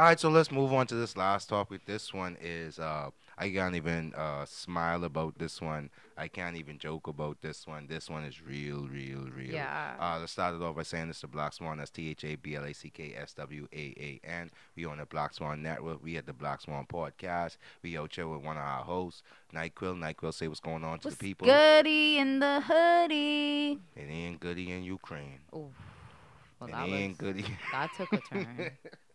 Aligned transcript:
All 0.00 0.06
right, 0.06 0.18
so 0.18 0.30
let's 0.30 0.50
move 0.50 0.72
on 0.72 0.86
to 0.86 0.94
this 0.94 1.14
last 1.14 1.50
topic. 1.50 1.84
This 1.84 2.14
one 2.14 2.38
is 2.40 2.78
uh, 2.78 3.10
I 3.36 3.50
can't 3.50 3.74
even 3.74 4.14
uh, 4.14 4.46
smile 4.46 5.04
about 5.04 5.38
this 5.38 5.60
one. 5.60 5.90
I 6.16 6.26
can't 6.26 6.56
even 6.56 6.78
joke 6.78 7.06
about 7.06 7.42
this 7.42 7.66
one. 7.66 7.86
This 7.86 8.08
one 8.08 8.24
is 8.24 8.40
real, 8.40 8.88
real, 8.88 9.28
real. 9.36 9.52
Yeah. 9.52 9.96
Uh, 10.00 10.16
let's 10.18 10.32
start 10.32 10.54
it 10.54 10.62
off 10.62 10.74
by 10.76 10.84
saying 10.84 11.08
this 11.08 11.18
is 11.18 11.20
the 11.20 11.26
Black 11.26 11.52
Swan. 11.52 11.76
That's 11.76 11.90
T 11.90 12.08
H 12.08 12.24
A 12.24 12.36
B 12.36 12.56
L 12.56 12.64
A 12.64 12.72
C 12.72 12.88
K 12.88 13.12
S 13.14 13.34
W 13.34 13.68
A 13.74 13.76
A 13.76 14.26
N. 14.26 14.50
We 14.74 14.86
on 14.86 14.96
the 14.96 15.04
Black 15.04 15.34
Swan 15.34 15.62
Network. 15.62 16.02
We 16.02 16.16
at 16.16 16.24
the 16.24 16.32
Black 16.32 16.62
Swan 16.62 16.86
Podcast. 16.90 17.58
We 17.82 17.98
out 17.98 18.14
here 18.14 18.26
with 18.26 18.42
one 18.42 18.56
of 18.56 18.62
our 18.62 18.82
hosts, 18.82 19.22
Nyquil. 19.54 19.98
Nyquil, 19.98 20.32
say 20.32 20.48
what's 20.48 20.60
going 20.60 20.82
on 20.82 21.00
to 21.00 21.08
What's 21.08 21.18
the 21.18 21.26
people. 21.26 21.46
goody 21.46 22.16
in 22.16 22.38
the 22.38 22.62
hoodie? 22.62 23.78
It 23.94 24.08
ain't 24.08 24.40
goody 24.40 24.72
in 24.72 24.82
Ukraine. 24.82 25.40
Ooh. 25.54 25.68
Well, 26.58 26.70
it 26.70 26.72
that 26.72 26.88
ain't 26.88 27.20
was, 27.20 27.34
goody. 27.34 27.44
that 27.72 27.90
took 27.98 28.14
a 28.14 28.18
turn. 28.18 28.70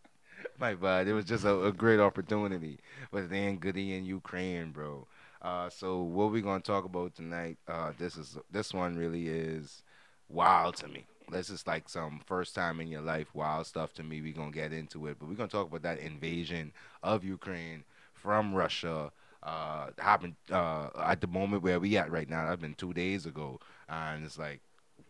My 0.58 0.74
bad. 0.74 1.06
It 1.08 1.12
was 1.12 1.24
just 1.24 1.44
a, 1.44 1.64
a 1.64 1.72
great 1.72 2.00
opportunity, 2.00 2.78
but 3.10 3.30
ain't 3.32 3.60
goody 3.60 3.94
in 3.94 4.04
Ukraine, 4.04 4.70
bro. 4.70 5.06
Uh, 5.42 5.68
so 5.68 6.00
what 6.02 6.32
we're 6.32 6.42
gonna 6.42 6.60
talk 6.60 6.84
about 6.84 7.14
tonight? 7.14 7.58
Uh, 7.68 7.92
this 7.98 8.16
is 8.16 8.38
this 8.50 8.72
one 8.72 8.96
really 8.96 9.28
is 9.28 9.82
wild 10.28 10.76
to 10.76 10.88
me. 10.88 11.06
This 11.30 11.50
is 11.50 11.66
like 11.66 11.88
some 11.88 12.20
first 12.24 12.54
time 12.54 12.80
in 12.80 12.88
your 12.88 13.02
life 13.02 13.34
wild 13.34 13.66
stuff 13.66 13.92
to 13.94 14.02
me. 14.02 14.22
We're 14.22 14.32
gonna 14.32 14.50
get 14.50 14.72
into 14.72 15.06
it, 15.08 15.18
but 15.18 15.28
we're 15.28 15.34
gonna 15.34 15.48
talk 15.48 15.68
about 15.68 15.82
that 15.82 15.98
invasion 15.98 16.72
of 17.02 17.24
Ukraine 17.24 17.84
from 18.14 18.54
Russia. 18.54 19.12
Uh, 19.42 19.90
happened 19.98 20.34
uh, 20.50 20.88
at 21.04 21.20
the 21.20 21.26
moment 21.26 21.62
where 21.62 21.78
we 21.78 21.96
at 21.98 22.10
right 22.10 22.28
now. 22.28 22.48
That's 22.48 22.60
been 22.60 22.74
two 22.74 22.94
days 22.94 23.26
ago, 23.26 23.60
and 23.88 24.24
it's 24.24 24.38
like, 24.38 24.60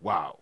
wow, 0.01 0.41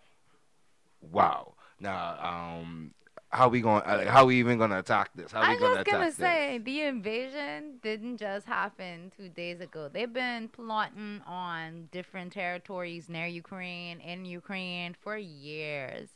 wow. 1.13 1.55
Now, 1.79 2.17
um, 2.21 2.93
how 3.35 3.49
we 3.49 3.61
going? 3.61 3.83
to 3.83 4.11
How 4.11 4.25
we 4.27 4.39
even 4.39 4.59
gonna 4.59 4.79
attack 4.79 5.11
this? 5.15 5.33
How 5.33 5.41
we 5.41 5.47
I'm 5.49 5.59
gonna 5.59 5.75
just 5.77 5.91
gonna 5.91 6.05
attack 6.05 6.15
say 6.15 6.59
this? 6.59 6.65
the 6.65 6.83
invasion 6.83 7.79
didn't 7.83 8.19
just 8.19 8.47
happen 8.47 9.13
two 9.17 9.29
days 9.29 9.61
ago. 9.61 9.89
They've 9.93 10.13
been 10.13 10.49
plotting 10.49 11.21
on 11.27 11.89
different 11.91 12.33
territories 12.33 13.09
near 13.09 13.27
Ukraine, 13.27 14.01
in 14.01 14.25
Ukraine 14.25 14.95
for 14.95 15.17
years. 15.17 16.11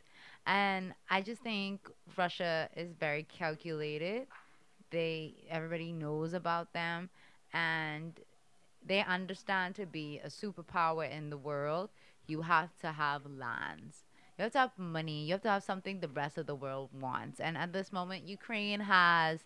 And 0.47 0.94
I 1.10 1.20
just 1.20 1.42
think 1.42 1.91
Russia 2.16 2.69
is 2.77 2.92
very 2.98 3.25
calculated. 3.25 4.28
They 4.91 5.34
everybody 5.50 5.92
knows 5.92 6.32
about 6.32 6.72
them 6.72 7.10
and 7.53 8.19
they 8.84 9.03
understand 9.03 9.75
to 9.75 9.86
be 9.86 10.20
a 10.22 10.28
superpower 10.28 11.10
in 11.10 11.30
the 11.30 11.36
world, 11.36 11.91
you 12.27 12.42
have 12.42 12.70
to 12.80 12.92
have 12.92 13.22
lands. 13.27 14.05
You 14.39 14.44
have 14.44 14.53
to 14.53 14.58
have 14.58 14.78
money. 14.78 15.25
You 15.25 15.33
have 15.33 15.42
to 15.42 15.50
have 15.50 15.64
something 15.64 16.00
the 16.00 16.08
rest 16.08 16.39
of 16.39 16.47
the 16.47 16.55
world 16.55 16.91
wants. 16.98 17.41
And 17.41 17.56
at 17.58 17.72
this 17.72 17.92
moment, 17.92 18.28
Ukraine 18.28 18.81
has 18.81 19.44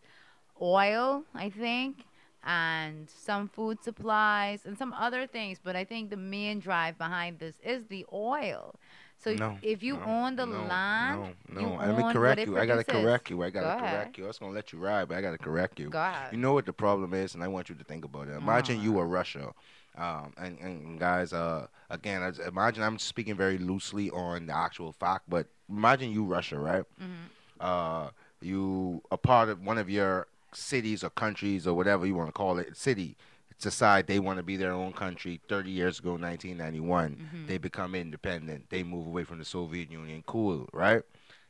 oil, 0.61 1.25
I 1.35 1.49
think, 1.49 2.05
and 2.45 3.09
some 3.09 3.49
food 3.49 3.83
supplies 3.83 4.67
and 4.67 4.77
some 4.77 4.93
other 4.93 5.27
things. 5.27 5.59
But 5.63 5.77
I 5.77 5.85
think 5.85 6.11
the 6.11 6.17
main 6.17 6.61
drive 6.61 6.99
behind 6.99 7.39
this 7.39 7.57
is 7.65 7.87
the 7.87 8.05
oil. 8.13 8.75
So 9.17 9.33
No, 9.33 9.57
if 9.63 9.83
you 9.83 9.97
no, 9.97 10.03
own 10.05 10.37
the 10.37 10.47
no, 10.47 10.65
land, 10.65 11.37
No, 11.49 11.61
no. 11.61 11.77
Let 11.77 11.97
me 11.97 12.13
correct 12.13 12.41
you. 12.41 12.59
I 12.59 12.67
gotta 12.67 12.83
correct 12.85 13.31
you. 13.31 13.43
I 13.43 13.51
gotta 13.51 13.81
Go 13.81 13.87
correct 13.87 14.19
you. 14.19 14.25
I 14.25 14.27
was 14.27 14.39
gonna 14.39 14.53
let 14.53 14.73
you 14.73 14.81
ride, 14.81 15.09
but 15.09 15.17
I 15.17 15.23
gotta 15.23 15.39
correct 15.39 15.79
you. 15.79 15.91
Go 15.91 16.01
ahead. 16.01 16.33
You 16.33 16.39
know 16.39 16.53
what 16.53 16.67
the 16.67 16.73
problem 16.73 17.15
is, 17.15 17.35
and 17.35 17.43
I 17.43 17.49
want 17.49 17.69
you 17.69 17.77
to 17.77 17.85
think 17.85 18.05
about 18.05 18.29
it. 18.29 18.33
Imagine 18.33 18.81
you 18.81 18.93
were 18.93 19.07
Russia, 19.07 19.53
um, 19.97 20.33
and, 20.37 20.59
and 20.59 20.99
guys, 20.99 21.33
uh, 21.33 21.67
again, 21.91 22.23
imagine 22.47 22.83
I'm 22.83 22.99
speaking 22.99 23.35
very 23.37 23.59
loosely 23.59 24.11
on 24.11 24.47
the 24.47 24.57
actual 24.57 24.93
fact, 24.93 25.25
but 25.29 25.47
imagine 25.69 26.11
you 26.13 26.25
Russia, 26.25 26.59
right? 26.59 26.85
Mhm. 27.01 27.29
Uh, 27.61 28.11
you 28.41 29.03
a 29.11 29.17
part 29.17 29.49
of 29.49 29.61
one 29.65 29.79
of 29.79 29.89
your 29.91 30.27
cities 30.53 31.05
or 31.05 31.11
countries 31.11 31.67
or 31.67 31.75
whatever 31.75 32.07
you 32.07 32.15
want 32.15 32.29
to 32.29 32.33
call 32.33 32.59
it, 32.59 32.77
city. 32.77 33.17
Decide 33.61 34.09
they 34.09 34.19
want 34.19 34.39
to 34.39 34.43
be 34.43 34.57
their 34.57 34.73
own 34.73 34.93
country. 34.93 35.41
Thirty 35.49 35.71
years 35.71 36.01
ago, 36.01 36.17
1991, 36.17 37.15
Mhm. 37.33 37.47
they 37.47 37.59
become 37.59 37.95
independent. 37.95 38.69
They 38.71 38.83
move 38.83 39.07
away 39.07 39.23
from 39.23 39.39
the 39.39 39.45
Soviet 39.45 39.89
Union. 39.89 40.25
Cool, 40.27 40.69
right? 40.73 41.05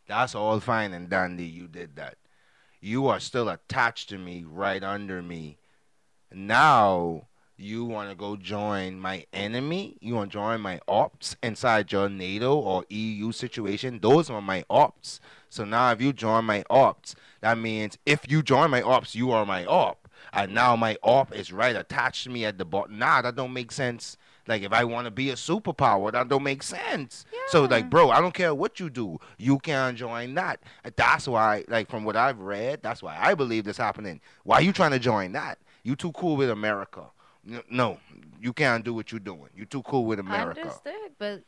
That's 0.07 0.35
all 0.35 0.61
fine 0.61 0.93
and 0.93 1.09
dandy. 1.09 1.47
You 1.47 1.69
did 1.69 1.97
that. 1.97 2.19
You 2.83 3.07
are 3.07 3.19
still 3.19 3.49
attached 3.49 4.11
to 4.11 4.19
me, 4.19 4.45
right 4.45 4.83
under 4.85 5.23
me. 5.23 5.57
Now 6.31 7.29
you 7.63 7.85
want 7.85 8.11
to 8.11 8.17
go 8.17 8.37
join 8.37 8.99
my 8.99 9.25
enemy? 9.33 9.97
You 10.01 10.15
want 10.15 10.33
to 10.33 10.39
join 10.39 10.61
my 10.61 10.81
ops 10.89 11.37
inside 11.43 11.93
your 11.93 12.09
NATO 12.09 12.55
or 12.55 12.85
EU 12.89 13.33
situation? 13.33 14.01
Those 14.01 14.31
are 14.31 14.41
my 14.41 14.65
ops. 14.69 15.21
So 15.49 15.65
now 15.65 15.91
if 15.93 16.01
you 16.01 16.13
join 16.13 16.45
my 16.45 16.65
ops, 16.71 17.15
that 17.41 17.59
means 17.59 17.99
if 18.07 18.31
you 18.31 18.43
join 18.43 18.71
my 18.71 18.83
ops, 18.83 19.15
you 19.15 19.31
are 19.31 19.47
my 19.47 19.65
op. 19.65 20.09
And 20.33 20.55
now 20.55 20.77
my 20.77 20.97
op 21.03 21.35
is 21.35 21.53
right 21.53 21.77
attached 21.77 22.25
to 22.25 22.31
me 22.31 22.45
at 22.45 22.59
the 22.59 22.65
bottom. 22.65 22.99
Nah, 22.99 23.23
that 23.23 23.37
don't 23.37 23.53
make 23.53 23.73
sense. 23.73 24.17
Like 24.47 24.63
if 24.63 24.73
I 24.73 24.85
want 24.85 25.05
to 25.05 25.11
be 25.11 25.31
a 25.31 25.35
superpower, 25.35 26.11
that 26.13 26.29
don't 26.29 26.43
make 26.43 26.63
sense. 26.63 27.25
So 27.49 27.65
like, 27.65 27.89
bro, 27.89 28.11
I 28.11 28.21
don't 28.21 28.35
care 28.35 28.55
what 28.55 28.81
you 28.81 28.91
do, 28.91 29.21
you 29.39 29.59
can 29.59 29.95
join 29.97 30.35
that. 30.35 30.63
That's 30.97 31.29
why, 31.29 31.65
like 31.69 31.89
from 31.89 32.05
what 32.05 32.17
I've 32.17 32.41
read, 32.41 32.83
that's 32.83 33.03
why 33.03 33.17
I 33.21 33.35
believe 33.35 33.65
this 33.65 33.77
happening. 33.77 34.21
Why 34.45 34.61
you 34.61 34.73
trying 34.73 34.91
to 34.93 34.99
join 34.99 35.33
that? 35.33 35.59
You 35.85 35.97
too 35.97 36.13
cool 36.13 36.37
with 36.37 36.51
America. 36.51 37.11
No, 37.71 37.99
you 38.41 38.53
can't 38.53 38.85
do 38.85 38.95
what 38.95 39.11
you're 39.11 39.19
doing. 39.19 39.49
You're 39.55 39.67
too 39.67 39.83
cool 39.83 40.05
with 40.05 40.19
America. 40.19 40.61
Understood, 40.61 41.13
but 41.19 41.43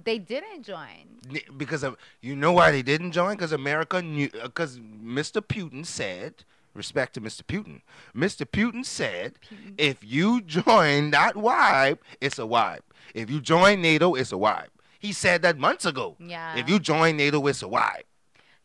they 0.00 0.18
didn't 0.18 0.62
join. 0.62 1.20
Because 1.56 1.82
of 1.82 1.96
you 2.20 2.36
know 2.36 2.52
why 2.52 2.70
they 2.70 2.82
didn't 2.82 3.12
join? 3.12 3.36
Because 3.36 3.52
America 3.52 4.02
knew. 4.02 4.28
Because 4.30 4.78
Mr. 4.78 5.40
Putin 5.40 5.84
said, 5.84 6.44
respect 6.74 7.14
to 7.14 7.20
Mr. 7.20 7.42
Putin. 7.42 7.80
Mr. 8.14 8.44
Putin 8.46 8.84
said, 8.84 9.38
if 9.78 10.04
you 10.04 10.42
join 10.42 11.10
that 11.10 11.36
wipe, 11.36 12.04
it's 12.20 12.38
a 12.38 12.46
wipe. 12.46 12.84
If 13.14 13.30
you 13.30 13.40
join 13.40 13.80
NATO, 13.80 14.14
it's 14.14 14.32
a 14.32 14.38
wipe. 14.38 14.70
He 14.98 15.12
said 15.12 15.42
that 15.42 15.58
months 15.58 15.86
ago. 15.86 16.16
Yeah. 16.18 16.56
If 16.56 16.68
you 16.68 16.78
join 16.78 17.16
NATO, 17.16 17.46
it's 17.46 17.62
a 17.62 17.68
wipe. 17.68 18.06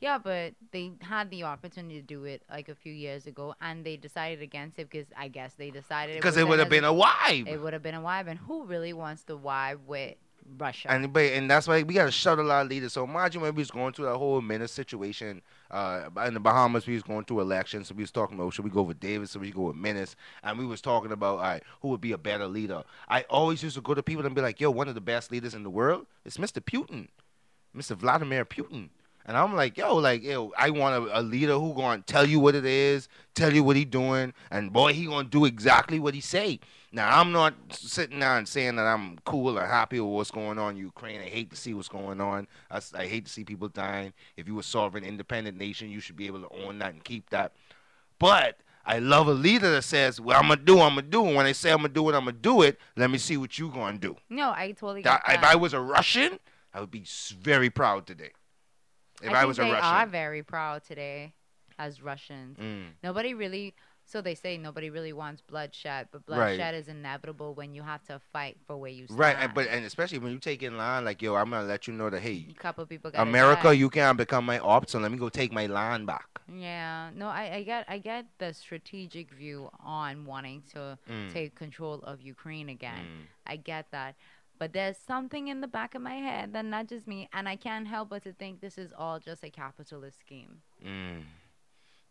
Yeah, 0.02 0.18
but 0.18 0.54
they 0.72 0.94
had 1.00 1.30
the 1.30 1.44
opportunity 1.44 2.02
to 2.02 2.06
do 2.06 2.26
it 2.26 2.42
like 2.50 2.70
a 2.70 2.76
few 2.76 2.92
years 2.92 3.28
ago, 3.28 3.54
and 3.62 3.86
they 3.86 3.98
decided 3.98 4.42
against 4.42 4.80
it 4.80 4.90
because 4.90 5.06
I 5.16 5.28
guess 5.28 5.54
they 5.54 5.70
decided 5.70 6.16
Because 6.16 6.38
it 6.38 6.48
would 6.48 6.58
have 6.58 6.70
been 6.70 6.84
a 6.84 6.92
wipe. 6.92 7.48
It 7.48 7.62
would 7.62 7.74
have 7.74 7.84
been 7.84 7.94
a 7.94 8.02
vibe, 8.02 8.28
and 8.28 8.40
who 8.40 8.66
really 8.66 8.94
wants 8.94 9.24
to 9.26 9.38
vibe 9.38 9.78
with 9.86 10.16
Russia? 10.58 10.90
And 10.90 11.14
but 11.14 11.26
and 11.26 11.50
that's 11.50 11.68
why 11.68 11.84
we 11.84 11.94
got 11.94 12.06
to 12.06 12.12
shuttle 12.12 12.52
our 12.52 12.66
leaders. 12.66 12.94
So 12.94 13.04
imagine 13.04 13.42
when 13.42 13.54
we 13.54 13.62
was 13.62 13.70
going 13.70 13.94
through 13.94 14.06
that 14.06 14.18
whole 14.18 14.42
Minnis 14.42 14.70
situation 14.70 15.44
uh, 15.70 16.10
in 16.26 16.34
the 16.34 16.40
Bahamas. 16.40 16.88
We 16.88 16.96
was 16.96 17.04
going 17.04 17.26
through 17.26 17.42
elections, 17.42 17.90
so 17.90 17.94
we 17.94 18.02
was 18.02 18.12
talking 18.12 18.40
about 18.40 18.56
should 18.56 18.66
we 18.66 18.72
go 18.72 18.82
with 18.82 19.00
Davis 19.00 19.36
or 19.36 19.40
we 19.40 19.52
go 19.52 19.68
with 19.68 19.76
Minnis, 19.76 20.16
and 20.42 20.58
we 20.58 20.66
was 20.66 20.82
talking 20.82 21.12
about 21.12 21.38
all 21.38 21.44
right, 21.44 21.64
who 21.84 21.90
would 21.90 22.02
be 22.02 22.12
a 22.12 22.18
better 22.18 22.48
leader. 22.48 22.84
I 23.08 23.22
always 23.30 23.62
used 23.62 23.76
to 23.76 23.82
go 23.82 23.94
to 23.94 24.02
people 24.02 24.26
and 24.26 24.34
be 24.34 24.42
like, 24.42 24.60
"Yo, 24.60 24.72
one 24.72 24.88
of 24.88 24.96
the 24.96 25.02
best 25.02 25.32
leaders 25.32 25.54
in 25.54 25.62
the 25.62 25.70
world 25.70 26.08
is 26.26 26.38
Mr. 26.38 26.60
Putin, 26.60 27.10
Mr. 27.76 27.96
Vladimir 27.96 28.46
Putin." 28.46 28.90
And 29.26 29.38
I'm 29.38 29.56
like, 29.56 29.78
yo, 29.78 29.96
like, 29.96 30.24
yo, 30.24 30.52
I 30.58 30.70
want 30.72 31.08
a, 31.08 31.20
a 31.20 31.22
leader 31.22 31.54
who 31.54 31.74
gonna 31.74 32.02
tell 32.02 32.28
you 32.28 32.40
what 32.40 32.56
it 32.56 32.66
is, 32.66 33.08
tell 33.36 33.54
you 33.54 33.64
what 33.64 33.76
he 33.76 33.86
doing, 33.86 34.34
and 34.50 34.74
boy, 34.74 34.94
he 34.94 35.06
gonna 35.06 35.28
do 35.28 35.46
exactly 35.46 36.00
what 36.00 36.14
he 36.14 36.22
say. 36.22 36.60
Now, 36.92 37.20
I'm 37.20 37.32
not 37.32 37.54
sitting 37.72 38.20
there 38.20 38.38
and 38.38 38.48
saying 38.48 38.76
that 38.76 38.86
I'm 38.86 39.18
cool 39.24 39.58
or 39.58 39.66
happy 39.66 40.00
with 40.02 40.12
what's 40.12 40.32
going 40.32 40.60
on 40.60 40.72
in 40.72 40.78
Ukraine. 40.78 41.22
I 41.22 41.30
hate 41.30 41.50
to 41.52 41.56
see 41.56 41.74
what's 41.74 41.88
going 41.88 42.20
on. 42.20 42.48
I 42.70 43.06
hate 43.06 43.26
to 43.26 43.32
see 43.32 43.46
people 43.46 43.70
dying. 43.70 44.12
If 44.36 44.48
you 44.48 44.60
a 44.60 44.64
sovereign, 44.64 45.06
independent 45.06 45.58
nation, 45.58 45.90
you 45.90 46.02
should 46.02 46.18
be 46.18 46.28
able 46.28 46.42
to 46.42 46.50
own 46.66 46.80
that 46.80 46.94
and 46.94 47.04
keep 47.04 47.30
that. 47.30 47.54
But 48.20 48.58
I 48.86 49.00
love 49.00 49.28
a 49.28 49.34
leader 49.34 49.72
that 49.72 49.84
says, 49.84 50.20
"Well, 50.20 50.38
I'm 50.38 50.50
gonna 50.50 50.62
do, 50.62 50.82
I'm 50.82 50.96
gonna 50.96 51.04
do." 51.04 51.26
And 51.26 51.36
when 51.36 51.46
they 51.46 51.54
say 51.54 51.72
I'm 51.72 51.78
gonna 51.78 51.90
do 51.90 52.10
it, 52.10 52.16
I'm 52.16 52.26
gonna 52.26 52.34
do 52.34 52.62
it. 52.62 52.78
Let 52.98 53.10
me 53.10 53.20
see 53.20 53.38
what 53.38 53.58
you 53.58 53.70
gonna 53.70 53.98
do. 53.98 54.18
no, 54.30 54.52
I 54.52 54.72
totally 54.74 55.02
That, 55.04 55.22
if. 55.30 55.44
I 55.44 55.56
was 55.56 55.74
a 55.74 55.80
Russian, 55.80 56.40
I 56.74 56.82
would 56.82 56.92
be 56.92 57.06
very 57.40 57.70
proud 57.70 58.06
today. 58.06 58.32
If 59.24 59.32
I, 59.32 59.40
think 59.40 59.48
was 59.48 59.60
a 59.60 59.62
they 59.64 59.72
Russian, 59.72 59.86
are 59.86 60.06
very 60.08 60.44
proud 60.44 60.84
today 60.84 61.34
as 61.80 62.02
Russians. 62.02 62.58
Mm. 62.58 62.84
Nobody 63.04 63.34
really, 63.34 63.74
so 64.06 64.22
they 64.22 64.36
say 64.36 64.58
nobody 64.58 64.90
really 64.90 65.14
wants 65.14 65.42
bloodshed, 65.42 66.10
but 66.12 66.22
Right. 66.28 66.38
bloodshed 66.58 66.76
is 66.76 66.88
inevitable 66.88 67.54
when 67.56 67.74
you 67.74 67.82
have 67.84 68.04
to 68.04 68.20
fight 68.34 68.58
for 68.68 68.78
where 68.78 68.92
you 68.92 69.06
stand. 69.08 69.20
right? 69.20 69.36
And, 69.40 69.54
but 69.54 69.68
and 69.68 69.86
especially 69.86 70.20
when 70.20 70.32
you 70.32 70.40
take 70.40 70.62
in 70.64 70.78
line, 70.78 71.06
like, 71.06 71.22
yo, 71.22 71.36
I'm 71.36 71.50
gonna 71.50 71.66
let 71.68 71.88
you 71.88 71.94
know 71.94 72.10
that 72.10 72.22
hey, 72.22 72.48
a 72.50 72.54
couple 72.54 72.86
people 72.86 73.10
got 73.12 73.22
America, 73.22 73.76
you 73.76 73.90
can't 73.90 74.18
become 74.18 74.46
my 74.46 74.60
op, 74.60 74.90
so 74.90 75.00
let 75.00 75.12
me 75.12 75.18
go 75.18 75.30
take 75.30 75.52
my 75.52 75.66
land 75.66 76.06
back. 76.08 76.28
Yeah, 76.54 77.12
no, 77.16 77.28
I, 77.28 77.56
I 77.56 77.64
get 77.64 77.86
I 77.88 77.98
get 77.98 78.26
the 78.38 78.54
strategic 78.54 79.32
view 79.32 79.70
on 79.80 80.26
wanting 80.26 80.64
to 80.74 80.98
Mm. 81.10 81.32
take 81.32 81.56
control 81.56 82.00
of 82.04 82.22
Ukraine 82.22 82.70
again. 82.70 83.06
Mm. 83.06 83.26
I 83.48 83.56
get 83.56 83.90
that. 83.92 84.16
But 84.62 84.74
there's 84.74 84.96
something 84.96 85.48
in 85.48 85.60
the 85.60 85.68
back 85.68 85.96
of 85.96 86.04
my 86.04 86.14
head 86.14 86.54
that 86.54 86.64
nudges 86.66 87.08
me, 87.08 87.28
and 87.34 87.50
I 87.50 87.56
can't 87.56 87.88
help 87.88 88.10
but 88.10 88.22
to 88.26 88.32
think 88.34 88.62
this 88.62 88.78
is 88.78 88.94
all 88.96 89.18
just 89.18 89.44
a 89.44 89.50
capitalist 89.50 90.20
scheme. 90.20 90.62
Mm. 90.86 91.24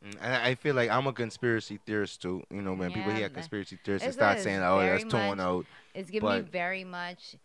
Mm, 0.04 0.16
And 0.20 0.34
I 0.34 0.56
feel 0.56 0.74
like 0.74 0.90
I'm 0.90 1.06
a 1.06 1.12
conspiracy 1.12 1.78
theorist 1.86 2.20
too. 2.20 2.42
You 2.50 2.60
know, 2.60 2.72
when 2.74 2.90
people 2.90 3.12
Yeah, 3.12 3.18
hear 3.18 3.28
conspiracy 3.28 3.78
theorists, 3.84 4.04
they 4.04 4.10
start 4.12 4.40
saying, 4.40 4.62
"Oh, 4.64 4.80
that's 4.80 5.04
torn 5.04 5.38
out." 5.38 5.64
It's 5.94 6.10
giving 6.10 6.28
me 6.28 6.40
very 6.40 6.82
much 6.82 7.36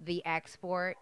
the 0.00 0.20
export 0.26 0.96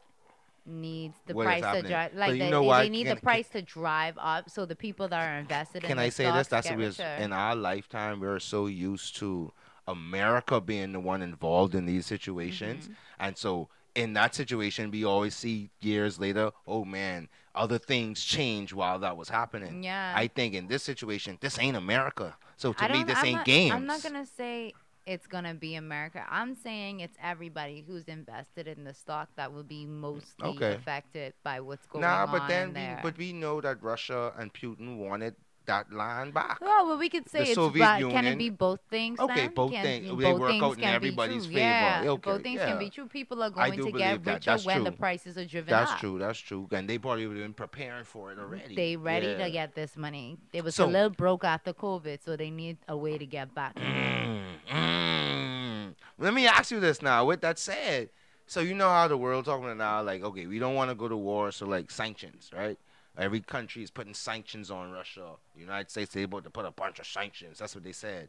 needs 0.67 1.17
the 1.25 1.33
What 1.33 1.45
price 1.47 1.63
to 1.63 1.81
drive. 1.89 2.13
Like 2.13 2.33
you 2.35 2.39
they, 2.41 2.51
know 2.51 2.71
they, 2.71 2.83
they 2.83 2.89
need 2.91 3.07
Can- 3.07 3.17
the 3.17 3.23
price 3.23 3.49
to 3.57 3.63
drive 3.63 4.17
up, 4.19 4.51
so 4.51 4.67
the 4.67 4.77
people 4.77 5.09
that 5.09 5.27
are 5.27 5.39
invested 5.39 5.85
in 5.85 5.89
Can 5.89 5.97
the 5.97 6.03
I 6.03 6.09
say 6.11 6.31
this? 6.31 6.49
That's 6.49 6.71
richer. 6.71 7.03
in 7.19 7.33
our 7.33 7.57
lifetime, 7.57 8.21
we're 8.21 8.41
so 8.41 8.67
used 8.67 9.17
to 9.21 9.55
America 9.89 10.61
being 10.61 10.93
the 10.93 11.01
one 11.01 11.23
involved 11.23 11.75
in 11.75 11.87
these 11.87 12.07
situations, 12.07 12.85
Mm-hmm. 12.85 12.93
and 13.27 13.37
so 13.37 13.69
in 13.95 14.13
that 14.13 14.35
situation, 14.35 14.91
we 14.93 15.05
always 15.05 15.35
see 15.35 15.71
years 15.81 16.21
later, 16.21 16.53
oh 16.67 16.85
man, 16.85 17.29
other 17.55 17.79
things 17.79 18.23
change 18.23 18.73
while 18.73 18.99
that 19.01 19.17
was 19.17 19.29
happening. 19.29 19.83
Yeah. 19.83 20.13
I 20.15 20.29
think 20.29 20.55
in 20.55 20.69
this 20.69 20.85
situation, 20.85 21.39
this 21.41 21.59
ain't 21.59 21.77
America. 21.77 22.37
So 22.57 22.73
to 22.75 22.89
me, 22.89 23.03
this 23.03 23.19
I'm 23.19 23.27
ain't 23.27 23.37
not, 23.39 23.47
games. 23.47 23.73
I'm 23.75 23.87
not 23.87 24.03
gonna 24.03 24.27
say 24.27 24.75
it's 25.07 25.27
gonna 25.27 25.55
be 25.55 25.75
America. 25.75 26.25
I'm 26.31 26.55
saying 26.55 27.01
it's 27.01 27.17
everybody 27.23 27.83
who's 27.87 28.05
invested 28.05 28.69
in 28.69 28.85
the 28.85 28.95
stock 28.95 29.31
that 29.37 29.53
will 29.53 29.65
be 29.65 29.87
mostly 29.87 30.49
Okay. 30.51 30.75
affected 30.75 31.33
by 31.43 31.61
what's 31.61 31.87
going 31.87 32.03
Nah, 32.03 32.25
on 32.27 32.31
but 32.31 32.47
then 32.49 32.69
we, 32.75 33.03
but 33.03 33.19
we 33.19 33.33
know 33.33 33.61
that 33.63 33.83
Russia 33.83 34.33
and 34.39 34.53
Putin 34.53 34.99
wanted 34.99 35.35
that 35.69 35.93
land 35.93 36.35
back. 36.35 36.59
Oh, 36.61 36.87
well, 36.89 36.99
we 36.99 37.09
could 37.09 37.29
say 37.29 37.43
it's 37.43 37.55
Soviet 37.55 37.83
right. 37.85 38.11
Can 38.11 38.27
it 38.27 38.37
be 38.37 38.51
both 38.51 38.81
things? 38.91 39.21
Okay, 39.21 39.35
then? 39.47 39.55
both 39.55 39.71
things- 39.71 40.09
both 40.11 40.19
they 40.21 40.33
work 40.33 40.51
things 40.51 40.63
out 40.65 40.79
in 40.79 40.85
everybody's 40.85 41.45
true. 41.45 41.55
favor. 41.55 41.59
Yeah, 41.61 42.03
Okay, 42.07 42.31
both 42.31 42.43
things 42.43 42.61
can 42.61 42.79
be 42.79 42.91
true. 42.91 43.07
People 43.07 43.43
are 43.43 43.51
going 43.51 43.73
to 43.73 43.93
get 43.93 44.27
richer 44.27 44.59
when 44.65 44.85
the 44.85 44.93
prices 44.93 45.39
are 45.39 45.45
driven 45.45 45.71
That's 45.71 45.83
up. 45.85 45.89
That's 45.95 46.01
true. 46.01 46.19
That's 46.19 46.39
true. 46.39 46.69
And 46.73 46.89
they 46.89 46.99
probably 46.99 47.27
been 47.27 47.55
preparing 47.55 48.05
for 48.05 48.33
it 48.33 48.39
already. 48.39 48.75
They 48.75 48.97
ready 48.97 49.29
Yeah. 49.29 49.45
to 49.45 49.51
get 49.51 49.75
this 49.75 49.97
money. 49.97 50.39
They 50.53 50.61
was 50.61 50.75
So- 50.75 50.87
a 50.87 50.89
little 50.89 51.11
broke 51.11 51.45
after 51.45 51.73
COVID, 51.73 52.23
so 52.25 52.37
they 52.37 52.51
need 52.51 52.79
a 52.89 52.97
way 52.97 53.17
to 53.19 53.27
get 53.27 53.55
back. 53.55 53.77
Mm, 53.77 54.43
mm. 54.71 55.95
Let 56.19 56.35
me 56.35 56.47
ask 56.47 56.71
you 56.71 56.81
this 56.81 57.01
now. 57.03 57.25
With 57.25 57.41
that 57.43 57.59
said, 57.59 58.11
so 58.47 58.61
you 58.61 58.75
know 58.75 58.89
how 58.89 59.07
the 59.09 59.17
world 59.17 59.45
talking 59.45 59.65
about 59.65 59.77
now, 59.77 60.03
like, 60.03 60.23
okay, 60.23 60.47
we 60.47 60.59
don't 60.59 60.75
want 60.75 60.91
to 60.91 60.95
go 60.95 61.07
to 61.09 61.17
war, 61.17 61.53
so 61.53 61.67
like 61.67 61.91
sanctions, 61.91 62.51
right? 62.57 62.79
Every 63.19 63.41
country 63.41 63.83
is 63.83 63.91
putting 63.91 64.15
sanctions 64.15 64.71
on 64.71 64.93
Russia. 64.93 65.31
The 65.55 65.61
United 65.61 65.91
States 65.91 66.15
is 66.15 66.23
able 66.23 66.41
to 66.41 66.51
put 66.51 66.65
a 66.65 66.71
bunch 66.71 67.01
of 67.01 67.07
sanctions. 67.07 67.59
That's 67.59 67.75
what 67.75 67.83
they 67.83 67.93
said. 67.93 68.29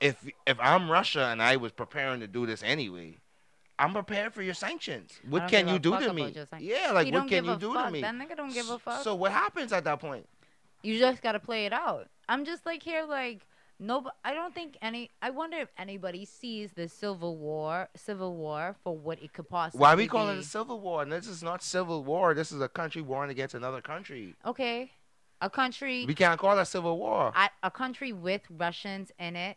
If 0.00 0.28
if 0.46 0.58
I'm 0.60 0.90
Russia 0.90 1.26
and 1.26 1.40
I 1.40 1.56
was 1.56 1.70
preparing 1.70 2.18
to 2.20 2.26
do 2.26 2.44
this 2.44 2.62
anyway, 2.64 3.18
I'm 3.78 3.92
prepared 3.92 4.34
for 4.34 4.42
your 4.42 4.54
sanctions. 4.54 5.12
What 5.28 5.48
can 5.48 5.68
you 5.68 5.78
do 5.78 5.96
to 5.98 6.12
me? 6.12 6.34
Yeah, 6.58 6.90
like 6.90 7.06
you 7.06 7.12
what 7.12 7.28
can 7.28 7.44
you 7.44 7.56
do 7.56 7.72
fuck. 7.72 7.86
to 7.86 7.92
me? 7.92 8.00
That 8.00 8.14
nigga 8.14 8.36
don't 8.36 8.52
give 8.52 8.68
a 8.68 8.80
fuck. 8.80 9.02
So 9.04 9.14
what 9.14 9.30
happens 9.30 9.72
at 9.72 9.84
that 9.84 10.00
point? 10.00 10.26
You 10.82 10.98
just 10.98 11.22
gotta 11.22 11.38
play 11.38 11.66
it 11.66 11.72
out. 11.72 12.08
I'm 12.28 12.44
just 12.44 12.66
like 12.66 12.82
here, 12.82 13.04
like 13.04 13.46
no. 13.78 14.08
I 14.24 14.34
don't 14.34 14.54
think 14.54 14.76
any. 14.82 15.10
I 15.20 15.30
wonder 15.30 15.56
if 15.58 15.68
anybody 15.78 16.24
sees 16.24 16.72
the 16.72 16.88
civil 16.88 17.36
war, 17.36 17.88
civil 17.96 18.34
war 18.36 18.76
for 18.82 18.96
what 18.96 19.22
it 19.22 19.32
could 19.32 19.48
possibly. 19.48 19.80
Why 19.80 19.92
are 19.94 19.96
we 19.96 20.06
calling 20.06 20.36
it 20.36 20.40
a 20.40 20.44
civil 20.44 20.80
war? 20.80 21.02
And 21.02 21.10
this 21.12 21.26
is 21.26 21.42
not 21.42 21.62
civil 21.62 22.04
war. 22.04 22.34
This 22.34 22.52
is 22.52 22.60
a 22.60 22.68
country 22.68 23.02
warring 23.02 23.30
against 23.30 23.54
another 23.54 23.80
country. 23.80 24.34
Okay, 24.46 24.90
a 25.40 25.50
country, 25.50 26.04
We 26.06 26.14
can't 26.14 26.38
call 26.38 26.58
it 26.58 26.64
civil 26.66 26.98
war. 26.98 27.32
a, 27.36 27.50
a 27.62 27.70
country 27.70 28.12
with 28.12 28.42
Russians 28.50 29.10
in 29.18 29.34
it, 29.36 29.56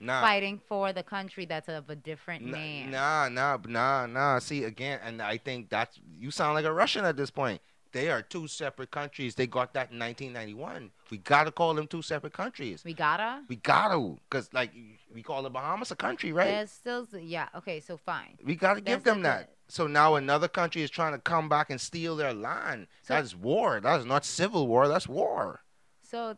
Nah. 0.00 0.20
fighting 0.20 0.60
for 0.68 0.92
the 0.92 1.02
country 1.02 1.44
that's 1.46 1.68
of 1.68 1.88
a 1.90 1.96
different 1.96 2.44
name. 2.44 2.90
Nah, 2.90 3.28
nah, 3.28 3.58
nah, 3.66 4.06
nah. 4.06 4.38
See 4.38 4.64
again, 4.64 5.00
and 5.02 5.20
I 5.22 5.38
think 5.38 5.70
that's 5.70 5.98
you 6.18 6.30
sound 6.30 6.54
like 6.54 6.64
a 6.64 6.72
Russian 6.72 7.04
at 7.04 7.16
this 7.16 7.30
point. 7.30 7.60
They 7.94 8.10
are 8.10 8.22
two 8.22 8.48
separate 8.48 8.90
countries. 8.90 9.36
They 9.36 9.46
got 9.46 9.72
that 9.74 9.92
in 9.92 10.00
1991. 10.00 10.90
We 11.12 11.18
gotta 11.18 11.52
call 11.52 11.74
them 11.74 11.86
two 11.86 12.02
separate 12.02 12.32
countries. 12.32 12.82
We 12.84 12.92
gotta. 12.92 13.44
We 13.48 13.54
gotta, 13.54 14.16
cause 14.28 14.50
like 14.52 14.72
we 15.14 15.22
call 15.22 15.44
the 15.44 15.48
Bahamas 15.50 15.92
a 15.92 15.96
country, 15.96 16.32
right? 16.32 16.46
There's 16.48 16.72
still, 16.72 17.06
yeah. 17.16 17.48
Okay, 17.54 17.78
so 17.78 17.96
fine. 17.96 18.36
We 18.44 18.56
gotta 18.56 18.80
give 18.80 19.04
them 19.04 19.18
the- 19.18 19.28
that. 19.28 19.50
So 19.68 19.86
now 19.86 20.16
another 20.16 20.48
country 20.48 20.82
is 20.82 20.90
trying 20.90 21.12
to 21.12 21.20
come 21.20 21.48
back 21.48 21.70
and 21.70 21.80
steal 21.80 22.16
their 22.16 22.34
land. 22.34 22.88
So- 23.02 23.14
that's 23.14 23.32
war. 23.32 23.78
That's 23.80 24.04
not 24.04 24.24
civil 24.24 24.66
war. 24.66 24.88
That's 24.88 25.06
war. 25.06 25.62
So 26.02 26.36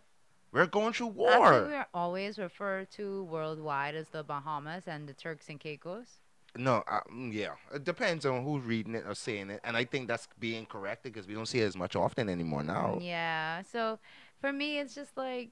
We're 0.52 0.66
going 0.66 0.92
through 0.92 1.08
I 1.08 1.30
think 1.30 1.40
war. 1.40 1.50
we're 1.68 1.86
always 1.94 2.38
referred 2.38 2.90
to 2.92 3.24
worldwide 3.24 3.94
as 3.94 4.08
the 4.08 4.22
Bahamas 4.22 4.86
and 4.86 5.08
the 5.08 5.14
Turks 5.14 5.48
and 5.48 5.58
Caicos. 5.58 6.18
No, 6.58 6.82
mm, 7.12 7.32
yeah, 7.32 7.54
it 7.74 7.84
depends 7.84 8.26
on 8.26 8.44
who's 8.44 8.64
reading 8.64 8.94
it 8.94 9.04
or 9.06 9.14
saying 9.14 9.50
it, 9.50 9.60
and 9.64 9.76
I 9.76 9.84
think 9.84 10.08
that's 10.08 10.28
being 10.38 10.66
corrected 10.66 11.12
because 11.12 11.26
we 11.26 11.34
don't 11.34 11.46
see 11.46 11.60
it 11.60 11.66
as 11.66 11.76
much 11.76 11.96
often 11.96 12.28
anymore 12.28 12.62
now. 12.62 12.98
Yeah. 13.00 13.62
So 13.62 13.98
for 14.40 14.52
me, 14.52 14.78
it's 14.78 14.94
just 14.94 15.16
like 15.16 15.50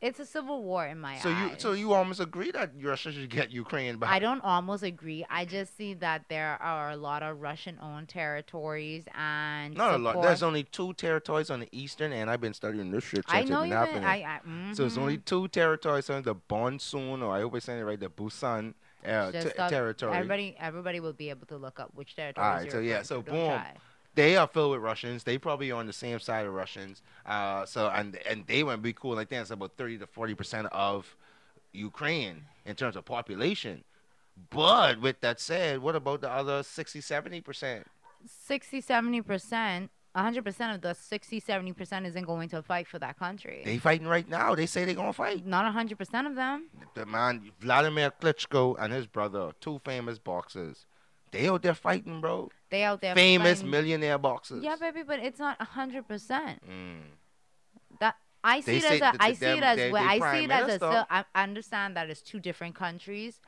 it's 0.00 0.20
a 0.20 0.26
civil 0.26 0.62
war 0.62 0.86
in 0.86 1.00
my 1.00 1.18
So 1.18 1.28
you, 1.28 1.34
eyes. 1.34 1.56
so 1.58 1.72
you 1.72 1.92
almost 1.92 2.20
agree 2.20 2.52
that 2.52 2.70
Russia 2.80 3.10
should 3.10 3.30
get 3.30 3.50
Ukraine 3.50 3.96
back? 3.96 4.10
I 4.10 4.20
don't 4.20 4.40
almost 4.44 4.84
agree. 4.84 5.26
I 5.28 5.44
just 5.44 5.76
see 5.76 5.94
that 5.94 6.26
there 6.28 6.56
are 6.62 6.90
a 6.90 6.96
lot 6.96 7.24
of 7.24 7.40
Russian-owned 7.40 8.08
territories 8.08 9.06
and 9.16 9.76
Not 9.76 9.94
a 9.94 9.98
lot. 9.98 10.22
There's 10.22 10.44
only 10.44 10.62
two 10.62 10.92
territories 10.94 11.50
on 11.50 11.60
the 11.60 11.68
eastern, 11.72 12.12
and 12.12 12.30
I've 12.30 12.40
been 12.40 12.54
studying 12.54 12.92
this 12.92 13.02
shit 13.02 13.24
I 13.26 13.42
know 13.42 13.62
been 13.62 13.70
you. 13.70 13.76
I, 13.76 14.40
I, 14.46 14.72
So 14.72 14.86
it's 14.86 14.96
only 14.96 15.18
two 15.18 15.48
territories 15.48 16.08
on 16.10 16.22
the 16.22 16.34
Bonsoon, 16.34 17.20
or 17.22 17.34
I 17.36 17.40
hope 17.40 17.54
I'm 17.54 17.60
saying 17.60 17.80
it 17.80 17.82
right, 17.82 17.98
the 17.98 18.08
Busan 18.08 18.74
uh, 19.06 19.32
te- 19.32 19.48
stop- 19.50 19.70
territory. 19.70 20.14
Everybody, 20.14 20.56
everybody 20.58 21.00
will 21.00 21.12
be 21.12 21.30
able 21.30 21.46
to 21.46 21.56
look 21.56 21.80
up 21.80 21.90
which 21.94 22.16
territory. 22.16 22.46
Alright, 22.46 22.72
so 22.72 22.80
yeah, 22.80 23.02
so 23.02 23.22
boom. 23.22 23.46
try. 23.46 23.72
they 24.14 24.36
are 24.36 24.46
filled 24.46 24.72
with 24.72 24.80
Russians. 24.80 25.24
They 25.24 25.38
probably 25.38 25.70
are 25.70 25.78
on 25.78 25.86
the 25.86 25.92
same 25.92 26.18
side 26.18 26.46
of 26.46 26.54
Russians. 26.54 27.02
Uh, 27.26 27.64
so 27.66 27.88
and 27.88 28.18
and 28.28 28.46
they 28.46 28.62
to 28.62 28.76
be 28.76 28.92
cool. 28.92 29.18
I 29.18 29.24
think 29.24 29.42
it's 29.42 29.50
about 29.50 29.72
thirty 29.76 29.98
to 29.98 30.06
forty 30.06 30.34
percent 30.34 30.66
of 30.72 31.16
Ukraine 31.72 32.44
in 32.64 32.74
terms 32.74 32.96
of 32.96 33.04
population. 33.04 33.84
But 34.50 35.00
with 35.00 35.20
that 35.20 35.40
said, 35.40 35.80
what 35.80 35.96
about 35.96 36.20
the 36.20 36.30
other 36.30 36.62
60, 36.62 37.00
70 37.00 37.40
percent? 37.40 37.86
60, 38.26 38.80
70 38.80 39.22
percent. 39.22 39.90
100% 40.18 40.74
of 40.74 40.80
the 40.80 40.94
60, 40.94 41.40
70% 41.40 42.06
isn't 42.06 42.24
going 42.24 42.48
to 42.50 42.62
fight 42.62 42.86
for 42.86 42.98
that 42.98 43.18
country. 43.18 43.62
They 43.64 43.78
fighting 43.78 44.06
right 44.06 44.28
now. 44.28 44.54
They 44.54 44.66
say 44.66 44.84
they're 44.84 44.94
gonna 44.94 45.12
fight. 45.12 45.46
Not 45.46 45.64
100% 45.72 46.26
of 46.26 46.34
them. 46.34 46.68
The 46.94 47.06
man 47.06 47.50
Vladimir 47.60 48.10
Klitschko 48.20 48.76
and 48.78 48.92
his 48.92 49.06
brother, 49.06 49.52
two 49.60 49.80
famous 49.84 50.18
boxers, 50.18 50.86
they 51.30 51.48
out 51.48 51.62
there 51.62 51.74
fighting, 51.74 52.20
bro. 52.20 52.50
They 52.70 52.82
out 52.84 53.00
there 53.00 53.14
famous 53.14 53.58
fighting- 53.58 53.70
millionaire 53.70 54.18
boxers. 54.18 54.62
Yeah, 54.62 54.76
baby, 54.76 55.02
but 55.02 55.20
it's 55.20 55.38
not 55.38 55.58
100%. 55.58 56.58
Mm. 56.68 57.00
That 58.00 58.16
I 58.42 58.60
see 58.60 58.78
They 58.78 58.78
it 58.78 58.84
as 58.84 59.00
a, 59.00 59.12
I 59.20 59.32
see 59.32 59.46
it 59.46 59.62
as 59.62 59.92
well, 59.92 60.04
I 60.08 60.18
see 60.32 60.44
it 60.44 60.50
as 60.50 60.60
a 60.60 60.66
minister. 60.66 61.06
I 61.10 61.24
I 61.34 61.42
understand 61.42 61.96
that 61.96 62.08
it's 62.10 62.22
two 62.22 62.40
different 62.40 62.74
countries, 62.74 63.40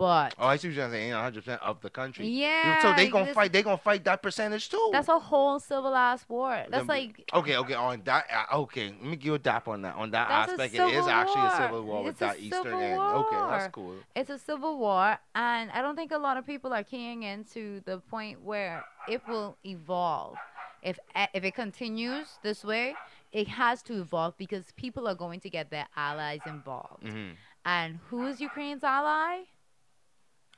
but 0.00 0.34
Oh, 0.38 0.46
I 0.52 0.56
see 0.56 0.68
what 0.68 0.76
you're 0.76 0.90
saying. 0.90 1.04
Ain't 1.12 1.14
100 1.14 1.44
percent 1.44 1.62
of 1.62 1.80
the 1.82 1.90
country. 1.90 2.26
yeah, 2.26 2.80
So 2.82 2.88
they 2.98 3.08
gonna 3.08 3.26
this- 3.26 3.34
fight. 3.34 3.52
They 3.52 3.62
gonna 3.62 3.76
fight 3.90 4.02
that 4.04 4.22
percentage 4.26 4.68
too. 4.74 4.88
That's 4.92 5.08
a 5.08 5.18
whole 5.30 5.60
civilized 5.60 6.24
war. 6.28 6.64
That's 6.72 6.88
like 6.88 7.10
Okay, 7.40 7.56
okay, 7.62 7.74
on 7.74 8.00
that. 8.04 8.22
Uh, 8.50 8.62
okay, 8.64 8.86
let 8.88 9.02
me 9.12 9.16
give 9.16 9.26
you 9.26 9.34
a 9.34 9.38
dap 9.38 9.68
on 9.68 9.82
that. 9.82 9.94
On 9.96 10.10
that 10.16 10.28
aspect, 10.30 10.74
it 10.74 10.80
is 10.80 11.04
civil 11.04 11.08
actually 11.20 11.46
a 11.46 11.56
civil 11.62 11.82
war 11.84 12.02
with 12.04 12.12
It's 12.12 12.22
a 12.22 12.24
that 12.26 12.40
eastern 12.40 12.62
civil 12.64 12.80
end. 12.80 13.00
Okay, 13.00 13.36
that's 13.50 13.68
cool. 13.74 13.94
it's 14.16 14.30
a 14.30 14.38
civil 14.38 14.78
war, 14.78 15.18
and 15.34 15.70
I 15.72 15.82
don't 15.82 15.96
think 15.96 16.10
a 16.12 16.18
lot 16.18 16.36
of 16.38 16.44
people 16.46 16.72
are 16.72 16.82
keying 16.82 17.22
into 17.24 17.80
the 17.84 17.98
point 18.14 18.42
where 18.42 18.82
it 19.08 19.20
will 19.28 19.56
evolve. 19.64 20.36
If 20.82 20.98
eh, 21.14 21.26
if 21.34 21.44
it 21.44 21.54
continues 21.54 22.38
this 22.42 22.64
way, 22.64 22.94
it 23.32 23.48
has 23.48 23.82
to 23.82 24.00
evolve 24.00 24.32
because 24.38 24.72
people 24.76 25.06
are 25.06 25.14
going 25.14 25.40
to 25.40 25.50
get 25.50 25.70
their 25.70 25.86
allies 25.94 26.40
involved. 26.46 27.02
hmm 27.06 27.32
And 27.64 27.98
who 28.08 28.26
is 28.30 28.40
Ukraine's 28.40 28.82
ally? 28.82 29.32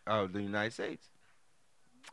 Oh, 0.06 0.26
the 0.26 0.42
United 0.42 0.72
States. 0.72 1.08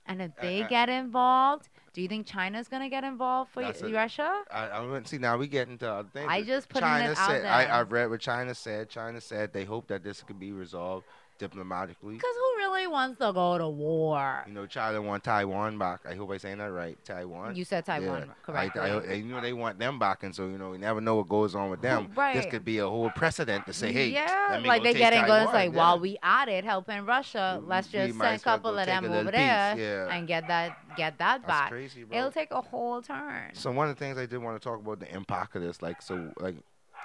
And 0.06 0.22
if 0.22 0.32
they 0.42 0.64
uh, 0.64 0.68
get 0.68 0.90
involved, 0.90 1.70
do 1.94 2.02
you 2.02 2.08
think 2.08 2.26
China's 2.26 2.68
gonna 2.68 2.90
get 2.90 3.04
involved 3.04 3.52
for 3.52 3.62
That's 3.62 3.82
y- 3.82 3.90
a- 3.90 3.94
Russia? 3.94 4.44
I, 4.52 4.68
I 4.68 4.80
wouldn't 4.82 5.08
see 5.08 5.18
now 5.18 5.38
we 5.38 5.48
get 5.48 5.68
into 5.68 5.92
other 5.92 6.10
things. 6.12 6.28
I 6.30 6.42
just 6.44 6.70
put 6.70 6.82
China 6.82 7.12
it 7.12 7.18
out 7.18 7.30
said 7.30 7.44
there. 7.44 7.52
I, 7.52 7.80
I've 7.80 7.92
read 7.92 8.10
what 8.10 8.20
China 8.20 8.54
said. 8.56 8.90
China 8.90 9.22
said 9.22 9.54
they 9.54 9.66
hope 9.66 9.88
that 9.88 10.04
this 10.04 10.22
could 10.24 10.40
be 10.40 10.52
resolved 10.52 11.06
diplomatically. 11.40 12.14
Because 12.14 12.36
who 12.36 12.58
really 12.58 12.86
wants 12.86 13.18
to 13.20 13.34
go 13.34 13.58
to 13.58 13.68
war? 13.68 14.44
You 14.46 14.54
know, 14.54 14.66
China 14.68 15.02
want 15.02 15.24
Taiwan 15.24 15.78
back. 15.80 16.02
I 16.08 16.14
hope 16.14 16.30
I'm 16.30 16.38
saying 16.40 16.60
that 16.60 16.72
right. 16.72 16.98
Taiwan. 17.04 17.56
You 17.56 17.64
said 17.66 17.86
Taiwan, 17.86 18.26
Yeah. 18.28 18.34
correctly. 18.44 18.82
I, 18.82 18.86
I, 18.86 19.02
and 19.02 19.26
you 19.28 19.34
know 19.34 19.42
they 19.42 19.54
want 19.54 19.80
them 19.80 19.98
back, 19.98 20.22
and 20.24 20.36
so 20.36 20.44
you 20.48 20.58
know 20.58 20.70
we 20.70 20.78
never 20.78 21.02
know 21.02 21.16
what 21.16 21.28
goes 21.30 21.56
on 21.56 21.70
with 21.72 21.82
them. 21.82 22.12
Right. 22.16 22.36
This 22.36 22.46
could 22.46 22.64
be 22.64 22.78
a 22.78 22.88
whole 22.88 23.10
precedent 23.10 23.66
to 23.66 23.74
say, 23.74 23.92
hey, 23.92 24.10
yeah, 24.10 24.62
like 24.64 24.84
they 24.84 24.94
getting 24.94 25.22
good. 25.26 25.44
It's 25.44 25.52
Taiwan. 25.52 25.54
like 25.54 25.72
Yeah. 25.72 25.78
while 25.78 26.00
we 26.00 26.18
at 26.22 26.50
it 26.50 26.64
helping 26.64 27.06
Russia, 27.06 27.62
let's 27.66 27.88
just 27.88 28.18
send 28.18 28.36
a 28.36 28.40
couple 28.40 28.78
of 28.78 28.86
them 28.86 29.06
over 29.06 29.24
piece, 29.26 29.32
there 29.32 29.78
yeah. 29.78 30.16
and 30.16 30.28
get 30.28 30.48
that 30.48 30.78
get 30.96 31.18
that 31.18 31.42
That's 31.42 31.48
back. 31.48 31.70
crazy, 31.72 32.04
bro. 32.04 32.18
It'll 32.18 32.32
take 32.32 32.52
a 32.52 32.62
whole 32.62 33.02
turn. 33.02 33.52
So 33.54 33.72
one 33.72 33.90
of 33.90 33.96
the 33.96 34.00
things 34.00 34.18
I 34.18 34.26
did 34.26 34.38
want 34.40 34.62
to 34.62 34.64
talk 34.70 34.80
about 34.80 35.00
the 35.00 35.14
impact 35.16 35.56
of 35.56 35.62
this, 35.62 35.82
like, 35.82 36.02
so, 36.02 36.32
like, 36.40 36.56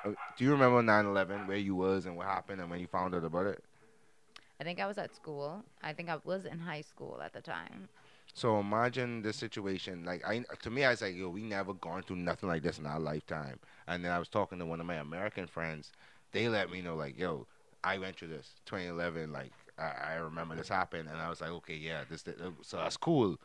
uh, 0.05 0.11
do 0.37 0.45
you 0.45 0.51
remember 0.51 0.83
9/11, 0.83 1.47
where 1.47 1.57
you 1.57 1.75
was 1.77 2.05
and 2.07 2.17
what 2.17 2.27
happened, 2.27 2.61
and 2.61 2.69
when 2.71 2.81
you 2.81 2.87
found 2.89 3.15
out 3.15 3.25
about 3.25 3.47
it? 3.47 3.63
I 4.61 4.65
think 4.65 4.81
I 4.81 4.87
was 4.87 4.99
at 4.99 5.15
school. 5.15 5.65
I 5.83 5.93
think 5.93 6.09
I 6.09 6.19
was 6.25 6.45
in 6.45 6.59
high 6.59 6.81
school 6.83 7.21
at 7.23 7.33
the 7.33 7.41
time. 7.41 7.89
So 8.35 8.59
imagine 8.59 9.23
the 9.23 9.33
situation. 9.33 10.05
Like, 10.05 10.27
I 10.27 10.45
to 10.63 10.71
me, 10.71 10.85
I 10.85 10.91
was 10.91 11.03
like, 11.03 11.15
yo, 11.15 11.29
we 11.29 11.43
never 11.43 11.75
gone 11.75 12.03
through 12.03 12.17
nothing 12.17 12.49
like 12.49 12.63
this 12.63 12.79
in 12.79 12.87
our 12.87 13.01
lifetime. 13.01 13.59
And 13.87 14.05
then 14.05 14.11
I 14.13 14.19
was 14.19 14.29
talking 14.29 14.59
to 14.59 14.67
one 14.67 14.81
of 14.81 14.87
my 14.87 14.97
American 14.97 15.47
friends. 15.47 15.93
They 16.33 16.49
let 16.49 16.71
me 16.71 16.83
know, 16.83 16.97
like, 16.97 17.19
yo, 17.19 17.47
I 17.85 17.99
went 17.99 18.17
through 18.17 18.29
this 18.29 18.55
2011. 18.67 19.33
Like, 19.33 19.53
I, 19.79 20.13
I 20.13 20.15
remember 20.15 20.57
this 20.57 20.69
happened, 20.69 21.09
and 21.09 21.21
I 21.21 21.29
was 21.29 21.41
like, 21.41 21.51
okay, 21.51 21.77
yeah, 21.77 22.03
this, 22.11 22.23
this 22.23 22.35
so 22.63 22.79
that's 22.79 22.97
cool. 22.97 23.39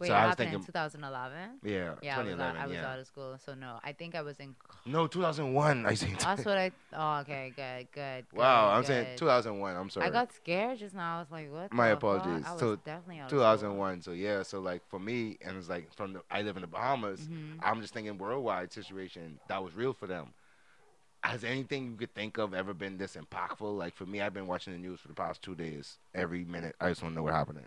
Wait, 0.00 0.08
so 0.08 0.14
it 0.14 0.16
I 0.16 0.26
was 0.26 0.30
happened 0.30 0.50
thinking, 0.50 0.60
in 0.60 0.66
2011. 0.66 1.60
yeah, 1.62 1.94
Yeah, 2.02 2.18
I 2.18 2.22
was, 2.24 2.32
out, 2.40 2.56
I 2.56 2.66
was 2.66 2.74
yeah. 2.74 2.92
out 2.92 2.98
of 2.98 3.06
school, 3.06 3.36
so 3.44 3.54
no. 3.54 3.78
I 3.84 3.92
think 3.92 4.16
I 4.16 4.22
was 4.22 4.38
in. 4.40 4.56
No, 4.86 5.06
2001. 5.06 5.86
I 5.86 5.94
think. 5.94 6.18
That's 6.18 6.44
what 6.44 6.58
I. 6.58 6.72
Oh, 6.92 7.20
okay, 7.20 7.52
good, 7.54 7.86
good. 7.92 8.26
wow, 8.34 8.70
good, 8.70 8.76
I'm 8.78 8.84
saying 8.84 9.16
2001. 9.16 9.76
I'm 9.76 9.90
sorry. 9.90 10.06
I 10.06 10.10
got 10.10 10.32
scared 10.32 10.78
just 10.80 10.94
now. 10.96 11.16
I 11.16 11.20
was 11.20 11.30
like, 11.30 11.52
what? 11.52 11.72
My 11.72 11.88
apologies. 11.88 12.44
So, 12.58 12.74
definitely 12.76 13.20
out 13.20 13.26
of 13.26 13.30
2001. 13.30 14.02
So 14.02 14.10
yeah, 14.10 14.42
so 14.42 14.58
like 14.60 14.82
for 14.88 14.98
me, 14.98 15.38
and 15.40 15.56
it's 15.56 15.68
like 15.68 15.94
from 15.94 16.14
the 16.14 16.22
I 16.28 16.42
live 16.42 16.56
in 16.56 16.62
the 16.62 16.66
Bahamas. 16.68 17.20
Mhm. 17.20 17.58
I'm 17.62 17.80
just 17.80 17.94
thinking 17.94 18.18
worldwide 18.18 18.72
situation 18.72 19.38
that 19.48 19.62
was 19.62 19.74
real 19.74 19.92
for 19.92 20.08
them. 20.08 20.34
Has 21.22 21.42
anything 21.44 21.92
you 21.92 21.96
could 21.96 22.14
think 22.14 22.36
of 22.36 22.52
ever 22.52 22.74
been 22.74 22.98
this 22.98 23.16
impactful? 23.16 23.78
Like 23.78 23.94
for 23.94 24.04
me, 24.06 24.20
I've 24.20 24.34
been 24.34 24.46
watching 24.46 24.72
the 24.74 24.78
news 24.78 25.00
for 25.00 25.08
the 25.08 25.14
past 25.14 25.40
two 25.40 25.54
days. 25.54 25.98
Every 26.14 26.44
minute, 26.44 26.74
I 26.80 26.88
just 26.90 27.02
want 27.02 27.14
to 27.14 27.16
know 27.16 27.22
what 27.22 27.32
happening. 27.32 27.64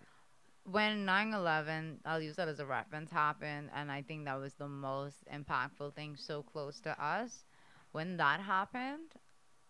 When 0.69 1.05
9/11, 1.05 2.00
I'll 2.05 2.21
use 2.21 2.36
that 2.36 2.47
as 2.47 2.59
a 2.59 2.65
reference, 2.65 3.09
happened, 3.09 3.69
and 3.74 3.91
I 3.91 4.01
think 4.01 4.25
that 4.25 4.39
was 4.39 4.53
the 4.53 4.67
most 4.67 5.17
impactful 5.33 5.93
thing 5.95 6.15
so 6.17 6.43
close 6.43 6.79
to 6.81 7.01
us. 7.03 7.45
When 7.93 8.17
that 8.17 8.41
happened, 8.41 9.13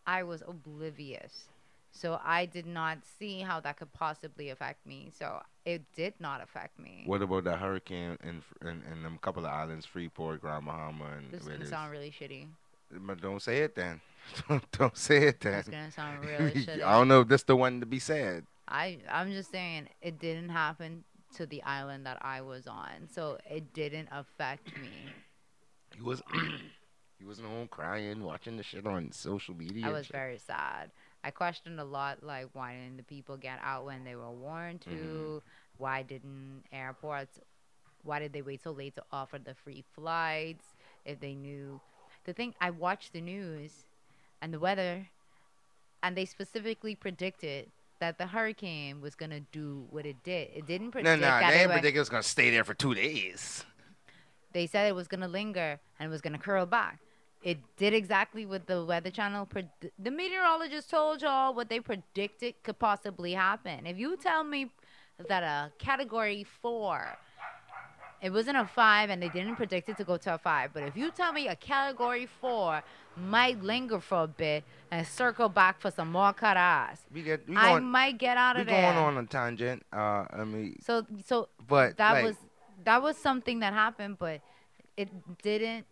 I 0.05 0.23
was 0.23 0.41
oblivious. 0.47 1.49
So 1.91 2.19
I 2.23 2.45
did 2.45 2.65
not 2.65 2.99
see 3.19 3.41
how 3.41 3.59
that 3.61 3.77
could 3.77 3.93
possibly 3.93 4.49
affect 4.49 4.85
me. 4.85 5.11
So 5.17 5.41
it 5.65 5.83
did 5.95 6.13
not 6.19 6.41
affect 6.41 6.77
me. 6.79 7.03
What 7.05 7.21
about 7.21 7.43
the 7.43 7.55
hurricane 7.57 8.17
in 8.23 8.41
in, 8.61 8.83
in 8.91 9.03
them 9.03 9.19
couple 9.21 9.45
of 9.45 9.51
islands, 9.51 9.85
Freeport, 9.85 10.41
Grand 10.41 10.65
Bahama, 10.65 11.05
and 11.17 11.31
This 11.31 11.41
is 11.41 11.47
gonna 11.47 11.65
sound 11.65 11.91
really 11.91 12.11
shitty. 12.11 12.47
But 12.91 13.21
don't 13.21 13.41
say 13.41 13.59
it 13.59 13.75
then. 13.75 14.01
don't 14.71 14.97
say 14.97 15.27
it 15.27 15.41
then. 15.41 15.59
It's 15.59 15.69
gonna 15.69 15.91
sound 15.91 16.25
really 16.25 16.51
shitty. 16.65 16.83
I 16.83 16.93
don't 16.93 17.07
know 17.07 17.21
if 17.21 17.27
this 17.27 17.43
the 17.43 17.55
one 17.55 17.79
to 17.81 17.85
be 17.85 17.99
said. 17.99 18.45
I 18.67 18.99
I'm 19.09 19.31
just 19.31 19.51
saying 19.51 19.87
it 20.01 20.19
didn't 20.19 20.49
happen 20.49 21.03
to 21.35 21.45
the 21.45 21.61
island 21.63 22.05
that 22.05 22.17
I 22.21 22.41
was 22.41 22.67
on, 22.67 23.07
so 23.09 23.37
it 23.49 23.73
didn't 23.73 24.09
affect 24.11 24.77
me. 24.77 24.89
He 25.95 26.01
was 26.01 26.21
he 27.19 27.25
wasn't 27.25 27.47
home 27.47 27.67
crying, 27.67 28.23
watching 28.23 28.57
the 28.57 28.63
shit 28.63 28.85
on 28.85 29.11
social 29.11 29.55
media. 29.55 29.87
I 29.87 29.91
was 29.91 30.05
shit. 30.05 30.15
very 30.15 30.37
sad. 30.37 30.91
I 31.23 31.31
questioned 31.31 31.79
a 31.79 31.83
lot, 31.83 32.23
like 32.23 32.47
why 32.53 32.73
didn't 32.73 32.97
the 32.97 33.03
people 33.03 33.37
get 33.37 33.59
out 33.63 33.85
when 33.85 34.03
they 34.03 34.15
were 34.15 34.31
warned 34.31 34.81
to? 34.81 34.89
Mhm. 34.89 35.41
Why 35.77 36.03
didn't 36.03 36.63
airports? 36.71 37.39
Why 38.03 38.19
did 38.19 38.33
they 38.33 38.41
wait 38.41 38.61
so 38.63 38.71
late 38.71 38.95
to 38.95 39.03
offer 39.11 39.37
the 39.39 39.53
free 39.53 39.83
flights 39.93 40.75
if 41.05 41.19
they 41.19 41.35
knew? 41.35 41.81
The 42.25 42.33
thing 42.33 42.53
I 42.61 42.69
watched 42.69 43.13
the 43.13 43.21
news 43.21 43.85
and 44.41 44.53
the 44.53 44.59
weather, 44.59 45.09
and 46.03 46.15
they 46.15 46.25
specifically 46.25 46.95
predicted 46.95 47.71
that 47.99 48.17
the 48.17 48.27
hurricane 48.27 49.01
was 49.01 49.15
gonna 49.15 49.39
do 49.51 49.85
what 49.89 50.05
it 50.05 50.23
did. 50.23 50.49
It 50.53 50.65
didn't 50.67 50.87
No, 50.87 50.91
predict 50.91 51.21
no, 51.21 51.27
that 51.27 51.51
they 51.51 51.61
it 51.63 51.67
would- 51.67 51.73
predict 51.73 51.97
it's 51.97 52.09
gonna 52.09 52.23
stay 52.23 52.49
there 52.49 52.63
for 52.63 52.73
two 52.73 52.93
days. 52.93 53.65
they 54.53 54.65
said 54.67 54.87
it 54.87 54.95
was 54.95 55.07
to 55.21 55.27
linger 55.27 55.79
and 55.99 56.07
it 56.07 56.09
was 56.09 56.21
to 56.33 56.39
curl 56.39 56.65
back. 56.65 56.99
It 57.43 57.59
did 57.77 57.93
exactly 57.93 58.45
what 58.45 58.65
the 58.65 58.83
Weather 58.83 59.11
Channel, 59.11 59.45
pred- 59.45 59.69
the 59.99 60.09
meteorologist 60.11 60.89
told 60.89 61.21
y'all 61.21 61.53
what 61.53 61.69
they 61.69 61.79
predicted 61.79 62.55
could 62.63 62.79
possibly 62.79 63.33
happen. 63.33 63.85
If 63.85 63.97
you 63.99 64.17
tell 64.17 64.43
me 64.43 64.71
that 65.27 65.43
a 65.43 65.71
category 65.77 66.43
four, 66.43 67.17
it 68.21 68.31
wasn't 68.31 68.57
a 68.57 68.65
five 68.65 69.09
and 69.09 69.21
they 69.21 69.29
didn't 69.29 69.55
predict 69.55 69.89
it 69.89 69.97
to 69.97 70.03
go 70.03 70.17
to 70.17 70.33
a 70.33 70.37
five, 70.37 70.71
but 70.73 70.83
if 70.83 70.97
you 70.97 71.11
tell 71.11 71.31
me 71.33 71.47
a 71.47 71.55
category 71.55 72.25
four 72.25 72.81
might 73.15 73.61
linger 73.63 73.99
for 73.99 74.23
a 74.23 74.27
bit 74.27 74.63
and 74.91 75.05
circle 75.05 75.49
back 75.49 75.79
for 75.79 75.91
some 75.91 76.11
more 76.11 76.33
cut 76.33 76.57
ass, 76.57 77.01
We 77.13 77.21
get 77.23 77.47
we 77.47 77.55
I 77.55 77.79
might 77.79 78.17
get 78.17 78.37
out 78.37 78.55
we 78.55 78.61
of 78.63 78.67
going 78.67 78.85
on 78.85 79.17
a 79.17 79.25
tangent. 79.25 79.83
Uh, 79.91 80.25
I 80.31 80.43
mean, 80.45 80.77
So, 80.81 81.05
so 81.25 81.49
but 81.67 81.97
that 81.97 82.13
like, 82.13 82.23
was 82.25 82.35
that 82.83 83.01
was 83.01 83.17
something 83.17 83.59
that 83.59 83.73
happened, 83.73 84.17
but 84.19 84.41
it 84.95 85.09
didn't 85.41 85.85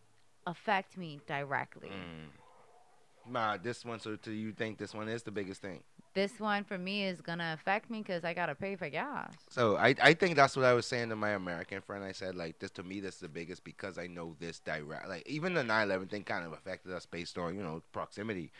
affect 0.48 0.98
me 0.98 1.20
directly. 1.27 1.89
mm, 1.89 3.32
nah, 3.32 3.58
this 3.58 3.84
one. 3.86 4.00
So, 4.00 4.15
do 4.15 4.32
you 4.32 4.51
think 4.51 4.77
this 4.77 4.94
one 4.94 5.10
is 5.10 5.24
the 5.24 5.32
biggest 5.32 5.62
thing? 5.62 5.84
This 6.15 6.39
one 6.39 6.63
for 6.63 6.77
me 6.79 7.05
is 7.05 7.22
gonna 7.22 7.53
affect 7.53 7.89
me 7.91 8.00
because 8.01 8.24
I 8.25 8.34
gotta 8.34 8.55
pay 8.55 8.75
for 8.77 8.89
gas. 8.89 9.34
So 9.50 9.77
I 9.77 9.95
I 10.01 10.13
think 10.13 10.36
that's 10.38 10.55
what 10.55 10.65
I 10.65 10.74
was 10.74 10.86
saying 10.86 11.10
to 11.10 11.15
my 11.15 11.31
American 11.31 11.81
friend. 11.81 12.03
I 12.03 12.13
said 12.13 12.36
like 12.36 12.60
this 12.60 12.72
to 12.72 12.84
me 12.84 13.01
that's 13.01 13.19
the 13.19 13.27
biggest 13.29 13.63
because 13.65 13.98
I 13.98 14.07
know 14.07 14.36
this 14.39 14.60
direct. 14.60 15.10
Like 15.10 15.27
even 15.27 15.53
the 15.53 15.63
9/11 15.63 16.10
thing 16.10 16.24
kind 16.24 16.45
of 16.45 16.53
affected 16.53 16.93
us 16.93 17.05
based 17.05 17.38
on 17.38 17.55
you 17.55 17.63
know 17.63 17.84
proximity, 17.91 18.51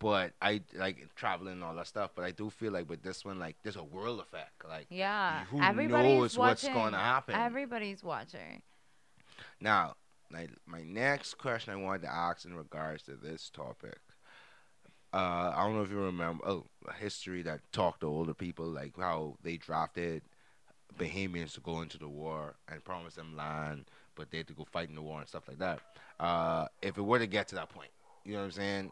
but 0.00 0.32
I 0.42 0.62
like 0.74 1.14
traveling 1.14 1.54
and 1.54 1.64
all 1.64 1.74
that 1.76 1.86
stuff. 1.86 2.10
But 2.16 2.24
I 2.24 2.32
do 2.32 2.50
feel 2.50 2.72
like 2.72 2.88
with 2.90 3.02
this 3.02 3.24
one 3.24 3.38
like 3.38 3.56
there's 3.62 3.76
a 3.76 3.84
world 3.84 4.20
effect. 4.20 4.64
Like 4.68 4.88
Yeah, 4.90 5.44
who 5.46 5.60
everybody's 5.62 6.16
knows 6.18 6.38
what's 6.38 6.62
watching. 6.64 6.74
going 6.74 6.92
to 6.92 6.98
happen? 6.98 7.34
Everybody's 7.36 8.02
watching. 8.04 8.62
Now, 9.60 9.96
like 10.32 10.50
my 10.66 10.82
next 10.82 11.38
question 11.38 11.72
I 11.72 11.76
wanted 11.76 12.02
to 12.02 12.12
ask 12.12 12.44
in 12.44 12.54
regards 12.56 13.04
to 13.04 13.12
this 13.16 13.50
topic. 13.50 13.98
Uh, 15.14 15.52
I 15.54 15.62
don't 15.62 15.76
know 15.76 15.82
if 15.82 15.92
you 15.92 15.98
remember 15.98 16.44
oh, 16.44 16.64
a 16.88 16.92
history 16.92 17.42
that 17.42 17.60
talked 17.70 18.00
to 18.00 18.08
older 18.08 18.34
people, 18.34 18.66
like 18.66 18.98
how 18.98 19.36
they 19.44 19.56
drafted 19.56 20.22
Bahamians 20.98 21.54
to 21.54 21.60
go 21.60 21.82
into 21.82 21.98
the 21.98 22.08
war 22.08 22.56
and 22.68 22.82
promised 22.82 23.14
them 23.14 23.36
land, 23.36 23.84
but 24.16 24.32
they 24.32 24.38
had 24.38 24.48
to 24.48 24.54
go 24.54 24.64
fight 24.64 24.88
in 24.88 24.96
the 24.96 25.02
war 25.02 25.20
and 25.20 25.28
stuff 25.28 25.44
like 25.46 25.60
that. 25.60 25.78
Uh, 26.18 26.66
if 26.82 26.98
it 26.98 27.02
were 27.02 27.20
to 27.20 27.28
get 27.28 27.46
to 27.48 27.54
that 27.54 27.68
point, 27.68 27.90
you 28.24 28.32
know 28.32 28.40
what 28.40 28.46
I'm 28.46 28.50
saying? 28.50 28.90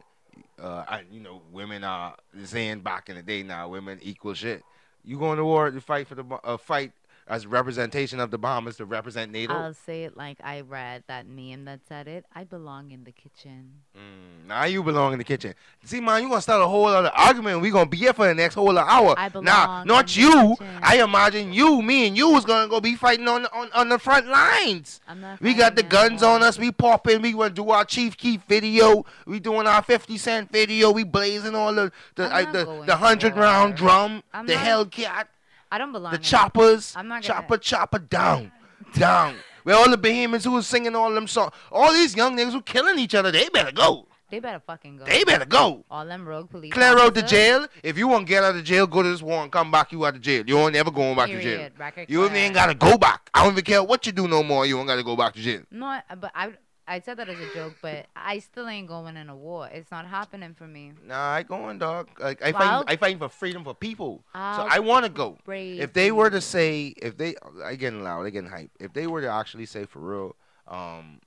Uh, 0.60 0.84
I, 0.86 1.02
you 1.10 1.18
know, 1.18 1.42
women 1.50 1.82
are 1.82 2.14
saying 2.44 2.82
back 2.82 3.08
in 3.08 3.16
the 3.16 3.22
day 3.22 3.42
now, 3.42 3.68
women 3.68 3.98
equal 4.00 4.34
shit. 4.34 4.62
You 5.04 5.18
go 5.18 5.34
to 5.34 5.44
war 5.44 5.72
to 5.72 5.80
fight 5.80 6.06
for 6.06 6.14
the 6.14 6.24
uh, 6.44 6.56
fight 6.56 6.92
as 7.28 7.46
representation 7.46 8.20
of 8.20 8.30
the 8.30 8.38
Bahamas 8.38 8.76
to 8.76 8.84
represent 8.84 9.30
NATO. 9.32 9.54
I'll 9.54 9.74
say 9.74 10.04
it 10.04 10.16
like 10.16 10.38
I 10.42 10.60
read 10.60 11.04
that 11.06 11.26
meme 11.26 11.64
that 11.66 11.80
said 11.88 12.08
it. 12.08 12.24
I 12.34 12.44
belong 12.44 12.90
in 12.90 13.04
the 13.04 13.12
kitchen. 13.12 13.70
Mm, 13.96 14.48
now 14.48 14.64
you 14.64 14.82
belong 14.82 15.12
in 15.12 15.18
the 15.18 15.24
kitchen. 15.24 15.54
See, 15.84 16.00
man, 16.00 16.22
you 16.22 16.28
gonna 16.28 16.40
start 16.42 16.60
a 16.62 16.66
whole 16.66 16.86
other 16.86 17.10
argument. 17.14 17.60
We 17.60 17.70
gonna 17.70 17.88
be 17.88 17.96
here 17.96 18.12
for 18.12 18.26
the 18.26 18.34
next 18.34 18.54
whole 18.54 18.76
hour. 18.76 19.14
I 19.16 19.28
now, 19.28 19.30
belong 19.30 19.86
not 19.86 20.16
in 20.16 20.22
you. 20.22 20.56
I 20.82 21.02
imagine 21.02 21.52
you, 21.52 21.80
me, 21.80 22.08
and 22.08 22.16
you 22.16 22.30
was 22.30 22.44
gonna 22.44 22.68
go 22.68 22.80
be 22.80 22.96
fighting 22.96 23.28
on 23.28 23.46
on, 23.46 23.70
on 23.72 23.88
the 23.88 23.98
front 23.98 24.26
lines. 24.28 25.00
I'm 25.06 25.20
not. 25.20 25.40
We 25.40 25.54
got 25.54 25.76
the 25.76 25.82
guns 25.82 26.22
anymore. 26.22 26.36
on 26.36 26.42
us. 26.42 26.58
We 26.58 26.72
popping. 26.72 27.22
We 27.22 27.32
gonna 27.32 27.50
do 27.50 27.70
our 27.70 27.84
Chief 27.84 28.16
Keef 28.16 28.42
video. 28.48 29.04
We 29.26 29.40
doing 29.40 29.66
our 29.66 29.82
Fifty 29.82 30.18
Cent 30.18 30.50
video. 30.50 30.90
We 30.90 31.04
blazing 31.04 31.54
all 31.54 31.72
the 31.74 31.92
the 32.16 32.32
I, 32.32 32.42
not 32.44 32.52
the, 32.52 32.82
the 32.86 32.96
hundred 32.96 33.36
round 33.36 33.76
drum, 33.76 34.22
I'm 34.32 34.46
the 34.46 34.54
not- 34.54 34.64
Hellcat, 34.92 35.26
I 35.72 35.78
don't 35.78 35.90
belong. 35.90 36.12
the 36.12 36.18
choppers. 36.18 36.92
I'm 36.94 37.08
not 37.08 37.22
gonna- 37.22 37.34
chopper, 37.34 37.56
chopper 37.56 37.98
down, 37.98 38.52
down. 38.94 39.36
Where 39.64 39.74
all 39.74 39.88
the 39.90 39.96
Bahamians 39.96 40.44
who 40.44 40.50
was 40.52 40.66
singing 40.66 40.94
all 40.94 41.12
them 41.12 41.26
songs, 41.26 41.52
all 41.70 41.92
these 41.92 42.14
young 42.14 42.36
niggas 42.36 42.52
who 42.52 42.60
killing 42.62 42.98
each 42.98 43.14
other, 43.14 43.30
they 43.30 43.48
better 43.48 43.72
go. 43.72 44.06
They 44.30 44.38
better 44.40 44.60
fucking 44.66 44.96
go. 44.98 45.04
They 45.04 45.24
better 45.24 45.44
go. 45.44 45.84
All 45.90 46.06
them 46.06 46.26
rogue 46.26 46.50
police. 46.50 46.72
Clear 46.72 46.98
out 46.98 47.14
the 47.14 47.22
jail. 47.22 47.66
If 47.82 47.98
you 47.98 48.08
want 48.08 48.26
to 48.26 48.30
get 48.30 48.42
out 48.42 48.56
of 48.56 48.64
jail, 48.64 48.86
go 48.86 49.02
to 49.02 49.08
this 49.10 49.20
war 49.22 49.42
and 49.42 49.52
come 49.52 49.70
back. 49.70 49.92
You 49.92 50.04
out 50.06 50.14
of 50.14 50.22
jail. 50.22 50.42
You 50.46 50.58
ain't 50.58 50.72
never 50.72 50.90
going 50.90 51.14
back 51.16 51.28
to 51.28 51.34
jail. 51.34 51.42
Period. 51.42 51.72
Record 51.78 52.10
You 52.10 52.28
ain't 52.28 52.54
gotta 52.54 52.74
go 52.74 52.96
back. 52.96 53.28
I 53.34 53.44
don't 53.44 53.52
even 53.52 53.64
care 53.64 53.82
what 53.82 54.06
you 54.06 54.12
do 54.12 54.26
no 54.28 54.42
more. 54.42 54.64
You 54.66 54.78
ain't 54.78 54.88
gotta 54.88 55.02
go 55.02 55.16
back 55.16 55.34
to 55.34 55.40
jail. 55.40 55.62
No, 55.70 56.00
but 56.18 56.32
I 56.34 56.52
I 56.92 57.00
said 57.00 57.16
that 57.16 57.28
as 57.30 57.40
a 57.40 57.54
joke, 57.54 57.76
but 57.80 58.04
I 58.14 58.38
still 58.40 58.68
ain't 58.68 58.86
going 58.86 59.16
in 59.16 59.30
a 59.30 59.34
war. 59.34 59.66
It's 59.72 59.90
not 59.90 60.06
happening 60.06 60.52
for 60.52 60.66
me. 60.66 60.92
Nah, 61.06 61.16
I 61.18 61.42
going, 61.42 61.78
dog. 61.78 62.10
Like 62.20 62.42
I 62.42 62.50
Well, 62.50 62.84
fight. 62.84 62.92
I 62.92 62.96
fighting 62.96 63.18
for 63.18 63.30
freedom 63.30 63.64
for 63.64 63.74
people. 63.74 64.26
so 64.34 64.38
I'll 64.38 64.68
I 64.70 64.78
want 64.80 65.06
to 65.06 65.10
go. 65.10 65.38
Brave 65.46 65.80
If 65.80 65.94
they 65.94 66.12
were 66.12 66.28
to 66.28 66.42
say, 66.42 66.88
if 66.98 67.16
they, 67.16 67.34
I 67.64 67.76
getting 67.76 68.02
loud, 68.02 68.26
I 68.26 68.30
getting 68.30 68.50
hype. 68.50 68.72
If 68.78 68.92
they 68.92 69.06
were 69.06 69.22
to 69.22 69.28
actually 69.28 69.64
say 69.64 69.86
for 69.86 70.00
real, 70.00 70.36
um, 70.68 71.20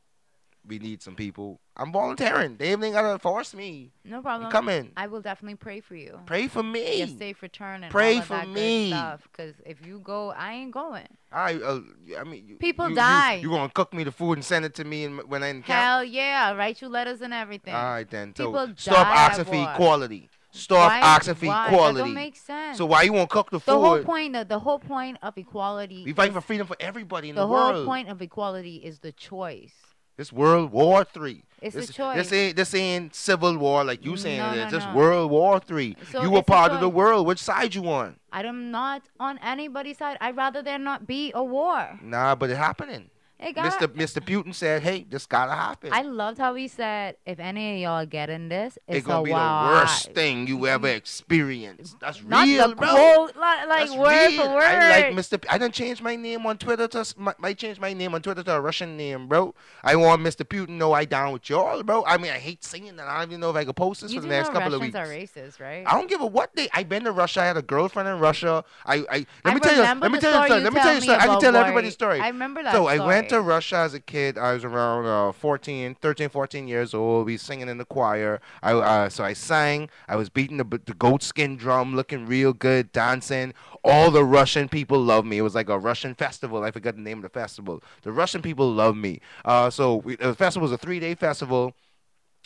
we 0.68 0.78
need 0.78 1.02
some 1.02 1.16
people. 1.16 1.60
I'm 1.78 1.92
volunteering. 1.92 2.56
They 2.58 2.72
ain't 2.72 2.82
gotta 2.82 3.20
force 3.20 3.54
me. 3.54 3.92
no 4.06 4.22
problem. 4.22 4.50
Come 4.50 4.70
in. 4.70 4.92
I 4.96 5.08
will 5.08 5.22
definitely 5.22 5.56
pray 5.56 5.82
for 5.82 5.96
you. 5.96 6.20
Pray 6.26 6.48
for 6.48 6.64
me. 6.64 7.00
Your 7.00 7.08
safe 7.08 7.42
return 7.42 7.84
and 7.84 7.92
Pray 7.92 8.16
all 8.16 8.20
of 8.20 8.26
for 8.26 8.34
that 8.34 8.48
me. 8.48 8.90
good 8.90 8.96
stuff. 8.96 9.28
Because 9.30 9.56
if 9.66 9.86
you 9.86 10.00
go, 10.00 10.32
I 10.32 10.54
ain't 10.54 10.72
going. 10.72 11.08
I, 11.34 11.56
uh, 11.56 11.82
I 12.18 12.24
mean, 12.24 12.46
you, 12.48 12.56
People 12.56 12.90
you, 12.90 12.96
die. 12.96 13.36
You, 13.36 13.50
gonna 13.50 13.70
cook 13.70 13.94
me 13.94 14.06
the 14.06 14.12
food 14.12 14.34
and 14.34 14.46
send 14.46 14.64
it 14.64 14.74
to 14.76 14.86
me 14.86 15.06
when 15.08 15.44
I 15.44 15.48
in 15.48 15.64
camp? 15.64 15.84
Hell 15.84 16.04
yeah, 16.04 16.54
write 16.54 16.82
you 16.82 16.88
letters 16.88 17.22
and 17.22 17.34
everything. 17.34 17.74
All 17.74 17.84
right 17.84 18.10
then. 18.10 18.34
So 18.36 18.46
People 18.46 18.74
stop 18.78 19.08
die 19.08 19.14
asking 19.14 19.46
at 19.46 19.48
for 19.48 19.74
equality. 19.74 20.30
Stop 20.52 20.90
Why- 20.90 21.00
asking 21.00 21.36
for 21.36 21.48
why? 21.48 21.68
equality. 21.68 21.98
That 21.98 22.06
don't 22.06 22.14
make 22.14 22.36
sense. 22.38 22.78
so 22.78 22.86
why 22.86 23.02
you 23.02 23.12
won't 23.12 23.30
cook 23.30 23.52
the 23.52 23.60
food? 23.60 23.74
the 23.74 23.80
whole 23.80 24.02
point 24.04 24.36
of 24.38 24.48
the 24.48 24.60
whole 24.60 24.80
point 24.80 25.18
of 25.22 25.38
equality. 25.38 26.06
We 26.06 26.14
fight 26.14 26.32
for 26.32 26.40
freedom 26.40 26.66
for 26.66 26.78
everybody 26.80 27.30
in 27.30 27.36
the 27.36 27.46
world. 27.46 27.52
the, 27.52 27.58
whole 27.58 27.74
world. 27.74 27.86
point 27.86 28.08
of 28.08 28.22
equality 28.22 28.78
is 28.78 29.00
the 29.00 29.12
choice. 29.12 29.74
This 30.18 30.32
World 30.32 30.72
War 30.72 31.04
Three. 31.04 31.44
It's 31.62 31.76
this, 31.76 31.90
a 31.90 31.94
choice. 31.94 32.18
This 32.18 32.32
ain't 32.32 32.56
this 32.56 32.74
ain't 32.74 33.16
civil 33.16 33.58
war 33.58 33.84
like 33.84 34.06
you 34.06 34.16
saying 34.18 34.38
No, 34.38 34.52
it 34.52 34.56
no, 34.56 34.66
is. 34.66 34.72
This 34.72 34.86
no. 34.86 34.96
World 34.96 35.32
War 35.32 35.60
Three. 35.60 35.98
So 36.12 36.22
you 36.22 36.30
were 36.30 36.44
part 36.44 36.72
of 36.72 36.80
the 36.80 36.90
world. 36.90 37.26
Which 37.26 37.40
side 37.40 37.76
you 37.76 37.88
on? 37.90 38.18
I'm 38.32 38.72
not 38.72 39.04
on 39.20 39.38
anybody's 39.40 39.98
side. 39.98 40.18
I'd 40.22 40.36
rather 40.38 40.62
there 40.62 40.78
not 40.78 41.08
be 41.08 41.32
a 41.34 41.44
war. 41.44 42.00
Nah, 42.02 42.36
but 42.36 42.50
it 42.50 42.58
happening. 42.58 43.10
It 43.46 43.54
got- 43.54 43.72
Mr. 43.80 43.88
Mr. 43.88 44.20
Putin 44.26 44.54
said, 44.54 44.82
"Hey, 44.82 45.06
this 45.10 45.26
gotta 45.26 45.52
happen." 45.54 45.92
I 45.94 46.02
loved 46.02 46.38
how 46.40 46.56
he 46.56 46.68
said, 46.68 47.18
if 47.26 47.40
any 47.40 47.76
of 47.76 47.80
y'all 47.82 48.06
get 48.06 48.30
in 48.30 48.50
this, 48.50 48.78
it's 48.88 48.98
it's 49.00 49.08
gonna 49.08 49.22
a 49.22 49.24
be 49.24 49.32
wild 49.32 49.68
the 49.70 49.80
worst 49.82 50.12
thing 50.14 50.48
you 50.48 50.66
ever 50.68 50.88
experienced. 50.88 52.00
That's 52.00 52.24
Not 52.24 52.46
real, 52.48 52.70
the 52.70 52.76
bro. 52.76 52.88
quote, 52.90 53.36
li- 53.36 53.42
like 53.42 53.68
That's 53.68 53.96
word 53.96 54.28
real. 54.32 54.44
for 54.46 54.54
word. 54.56 54.64
I 54.64 54.90
like 54.90 55.06
Mr. 55.16 55.42
P- 55.42 55.48
I 55.50 55.58
done 55.58 55.72
changed 55.72 56.02
my 56.02 56.16
name 56.16 56.46
on 56.46 56.58
Twitter 56.58 56.88
to 56.88 57.06
my, 57.18 57.34
might 57.38 57.58
change 57.58 57.80
my 57.80 57.94
name 57.94 58.14
on 58.16 58.22
Twitter 58.22 58.44
to 58.44 58.56
a 58.56 58.62
Russian 58.62 58.98
name, 58.98 59.28
bro. 59.28 59.54
I 59.84 59.96
want 59.96 60.22
Mr. 60.22 60.44
Putin 60.46 60.68
to 60.68 60.72
know 60.74 60.94
I 60.94 61.06
down 61.06 61.34
with 61.34 61.50
y'all, 61.50 61.82
bro. 61.84 62.04
I 62.06 62.18
mean, 62.18 62.32
I 62.32 62.38
hate 62.40 62.64
saying 62.64 62.96
that. 62.96 63.08
I 63.08 63.20
don't 63.20 63.30
even 63.30 63.40
know 63.42 63.50
if 63.50 63.56
I 63.56 63.64
can 63.64 63.74
post 63.74 64.02
this 64.02 64.12
you 64.12 64.22
for 64.22 64.28
the 64.28 64.34
next 64.34 64.48
couple 64.50 64.62
Russians 64.62 64.76
of 64.76 64.82
weeks. 64.82 64.96
Russians 64.96 65.36
are 65.36 65.42
racist, 65.42 65.60
right? 65.60 65.84
I 65.88 65.92
don't 65.98 66.10
give 66.10 66.22
a 66.22 66.26
what 66.26 66.56
they. 66.56 66.70
I've 66.74 66.90
been 66.90 67.04
to 67.04 67.12
Russia. 67.12 67.42
I 67.42 67.46
had 67.46 67.58
a 67.58 67.62
girlfriend 67.62 68.10
in 68.10 68.20
Russia. 68.20 68.64
I, 68.86 68.96
I 68.96 68.98
let 69.00 69.28
I 69.46 69.54
me 69.54 69.60
tell 69.60 69.76
you. 69.76 69.82
Let 69.82 70.12
me 70.12 70.20
tell 70.20 70.32
you. 70.32 70.40
a 70.40 70.46
story 70.46 70.48
story. 70.48 70.60
you 70.60 70.64
Let 70.64 70.74
me 70.74 70.80
tell 70.80 70.94
you. 71.04 71.12
a. 71.12 71.16
I 71.18 71.28
can 71.28 71.40
tell 71.42 71.56
everybody 71.56 71.90
story. 71.90 72.20
I 72.20 72.28
remember 72.30 72.64
that 72.64 72.74
So 72.74 72.88
I 72.88 73.00
went 73.06 73.30
to 73.30 73.35
story. 73.36 73.48
Russia 73.48 73.78
as 73.78 73.94
a 73.94 74.00
kid. 74.00 74.38
I 74.38 74.54
was 74.54 74.64
around 74.64 75.06
uh, 75.06 75.32
14, 75.32 75.96
13, 75.96 76.30
14 76.30 76.68
years 76.68 76.94
old. 76.94 77.26
We 77.26 77.38
singing 77.38 77.70
in 77.70 77.78
the 77.78 77.86
choir. 77.86 78.42
I 78.62 78.74
uh, 78.74 79.10
so 79.10 79.24
I 79.24 79.34
sang. 79.34 79.90
I 80.08 80.16
was 80.16 80.30
beating 80.30 80.58
the, 80.58 80.64
the 80.64 80.94
goat 80.94 81.24
skin 81.24 81.58
drum, 81.58 81.96
looking 81.96 82.26
real 82.26 82.54
good, 82.54 82.92
dancing. 82.92 83.54
All 83.84 84.12
the 84.12 84.24
Russian 84.24 84.68
people 84.70 85.00
loved 85.00 85.28
me. 85.28 85.38
It 85.38 85.42
was 85.42 85.56
like 85.56 85.70
a 85.70 85.80
Russian 85.80 86.16
festival. 86.16 86.64
I 86.64 86.72
forgot 86.72 86.96
the 86.96 87.02
name 87.02 87.18
of 87.18 87.24
the 87.24 87.30
festival. 87.30 87.84
The 88.04 88.12
Russian 88.12 88.42
people 88.42 88.72
loved 88.72 88.98
me. 88.98 89.22
Uh, 89.44 89.70
so 89.70 89.98
we, 89.98 90.16
the 90.16 90.36
festival 90.36 90.68
was 90.68 90.72
a 90.72 90.78
three 90.78 91.00
day 91.00 91.16
festival. 91.16 91.74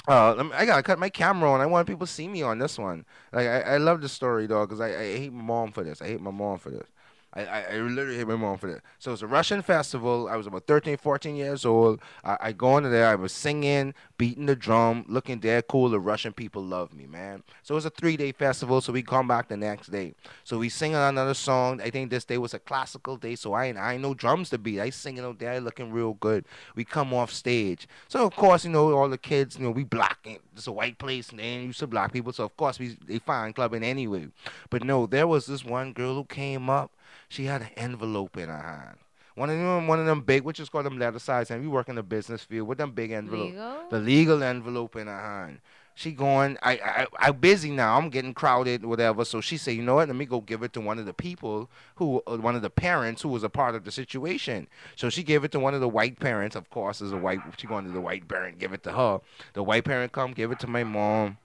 Uh, 0.08 0.50
I 0.54 0.66
gotta 0.66 0.82
cut 0.82 0.98
my 0.98 1.10
camera 1.10 1.52
on. 1.52 1.62
I 1.62 1.66
want 1.66 1.88
people 1.88 2.08
to 2.08 2.12
see 2.12 2.28
me 2.28 2.42
on 2.42 2.58
this 2.58 2.78
one. 2.78 3.06
Like 3.32 3.48
I, 3.48 3.62
I 3.62 3.78
love 3.78 4.02
this 4.02 4.14
story, 4.14 4.48
dog, 4.48 4.70
because 4.70 4.80
I, 4.80 4.88
I 4.88 5.18
hate 5.18 5.34
my 5.34 5.44
mom 5.44 5.72
for 5.72 5.84
this. 5.84 6.02
I 6.02 6.08
hate 6.08 6.22
my 6.22 6.32
mom 6.32 6.58
for 6.58 6.70
this. 6.72 6.88
I, 7.34 7.46
I, 7.46 7.62
I 7.62 7.78
literally 7.78 8.18
hate 8.18 8.28
my 8.28 8.36
mom 8.36 8.58
for 8.58 8.72
that. 8.72 8.82
So 8.98 9.14
it's 9.14 9.22
a 9.22 9.28
Russian 9.28 9.62
festival. 9.62 10.28
I 10.28 10.36
was 10.36 10.48
about 10.48 10.66
13, 10.66 10.98
14 10.98 11.36
years 11.36 11.64
old. 11.64 12.02
I, 12.24 12.38
I 12.42 12.52
go 12.52 12.78
into 12.78 12.90
there. 12.90 13.08
I 13.08 13.16
was 13.16 13.32
singing, 13.32 13.94
beating 14.18 14.48
the 14.48 14.56
drum, 14.56 15.06
looking 15.08 15.40
dead 15.40 15.68
cool. 15.68 15.90
The 15.90 16.00
Russian 16.00 16.34
people 16.34 16.64
love 16.64 16.94
me, 16.94 17.06
man. 17.06 17.44
So 17.62 17.74
it 17.74 17.76
was 17.76 17.86
a 17.86 17.92
three 17.92 18.18
day 18.18 18.32
festival. 18.32 18.82
So 18.82 18.92
we 18.92 19.04
come 19.04 19.28
back 19.28 19.48
the 19.48 19.58
next 19.58 19.92
day. 19.92 20.16
So 20.44 20.58
we 20.58 20.70
sing 20.70 20.96
another 20.96 21.36
song. 21.36 21.82
I 21.82 21.92
think 21.92 22.10
this 22.10 22.26
day 22.26 22.40
was 22.40 22.56
a 22.56 22.60
classical 22.60 23.16
day. 23.16 23.36
So 23.36 23.54
I 23.54 23.66
ain't, 23.66 23.78
I 23.78 23.94
ain't 23.94 24.02
no 24.02 24.16
drums 24.16 24.50
to 24.50 24.58
beat. 24.58 24.80
I 24.80 24.90
singing 24.90 25.24
out 25.24 25.38
there, 25.38 25.62
looking 25.62 25.92
real 25.92 26.14
good. 26.16 26.46
We 26.76 26.84
come 26.84 27.14
off 27.14 27.32
stage. 27.32 27.88
So 28.08 28.26
of 28.26 28.36
course, 28.36 28.66
you 28.66 28.72
know, 28.72 28.92
all 28.98 29.08
the 29.08 29.20
kids, 29.20 29.58
you 29.58 29.66
know, 29.66 29.72
we 29.72 29.84
blocking. 29.84 30.40
It's 30.56 30.68
a 30.68 30.72
white 30.72 30.98
place, 30.98 31.30
and 31.30 31.40
they 31.40 31.44
ain't 31.44 31.68
used 31.68 31.80
to 31.80 31.88
black 31.88 32.12
people. 32.12 32.34
So 32.34 32.44
of 32.44 32.58
course, 32.58 32.80
we 32.80 32.98
they 33.06 33.20
fine 33.20 33.54
clubbing 33.54 33.84
anyway. 33.84 34.30
But 34.70 34.84
no, 34.84 35.06
there 35.06 35.28
was 35.28 35.46
this 35.46 35.64
one 35.64 35.94
girl 35.94 36.16
who 36.16 36.26
came 36.26 36.70
up. 36.70 36.92
She 37.30 37.46
had 37.46 37.62
an 37.62 37.70
envelope 37.78 38.38
in 38.38 38.50
her 38.50 38.62
hand. 38.62 38.98
One 39.36 39.50
of 39.50 39.58
them, 39.58 39.88
one 39.88 40.00
of 40.00 40.06
them 40.06 40.22
big, 40.22 40.44
which 40.44 40.60
is 40.60 40.68
called 40.68 40.86
them 40.86 41.00
letter 41.00 41.20
size, 41.20 41.50
and 41.50 41.62
we 41.62 41.68
work 41.68 41.88
in 41.88 41.96
the 41.96 42.04
business 42.04 42.44
field 42.44 42.68
with 42.68 42.78
them 42.78 42.92
big 42.92 43.12
envelope, 43.12 43.52
Legal? 43.52 43.90
the 43.90 44.00
legal 44.00 44.44
envelope 44.44 44.98
in 44.98 45.08
her 45.08 45.18
hand. 45.18 45.62
She 45.96 46.12
going, 46.14 46.58
I, 46.64 46.74
I, 46.74 47.08
I'm 47.20 47.36
busy 47.38 47.72
now. 47.72 47.98
I'm 47.98 48.10
getting 48.10 48.34
crowded, 48.34 48.86
whatever. 48.86 49.26
So 49.26 49.42
she 49.42 49.58
said, 49.58 49.76
you 49.76 49.82
know 49.82 49.96
what? 49.96 50.08
Let 50.08 50.16
me 50.16 50.26
go 50.26 50.40
give 50.40 50.64
it 50.64 50.72
to 50.74 50.82
one 50.82 50.98
of 50.98 51.06
the 51.06 51.14
people 51.14 51.70
who, 51.96 52.24
uh, 52.26 52.38
one 52.38 52.56
of 52.56 52.62
the 52.62 52.70
parents 52.70 53.22
who 53.22 53.28
was 53.28 53.44
a 53.44 53.50
part 53.50 53.76
of 53.76 53.84
the 53.84 53.92
situation. 53.92 54.68
So 54.96 55.10
she 55.10 55.24
gave 55.24 55.44
it 55.44 55.52
to 55.52 55.60
one 55.60 55.74
of 55.74 55.82
the 55.82 55.90
white 55.90 56.18
parents. 56.20 56.56
Of 56.56 56.70
course, 56.70 57.02
as 57.02 57.12
a 57.12 57.18
white, 57.18 57.40
she 57.58 57.68
going 57.68 57.86
to 57.86 57.92
the 57.92 58.00
white 58.00 58.28
parent, 58.30 58.60
give 58.60 58.72
it 58.72 58.84
to 58.84 58.94
her. 58.94 59.20
The 59.54 59.64
white 59.64 59.84
parent 59.84 60.14
come, 60.14 60.32
give 60.32 60.52
it 60.52 60.60
to 60.60 60.68
my 60.68 60.86
mom. 60.86 61.38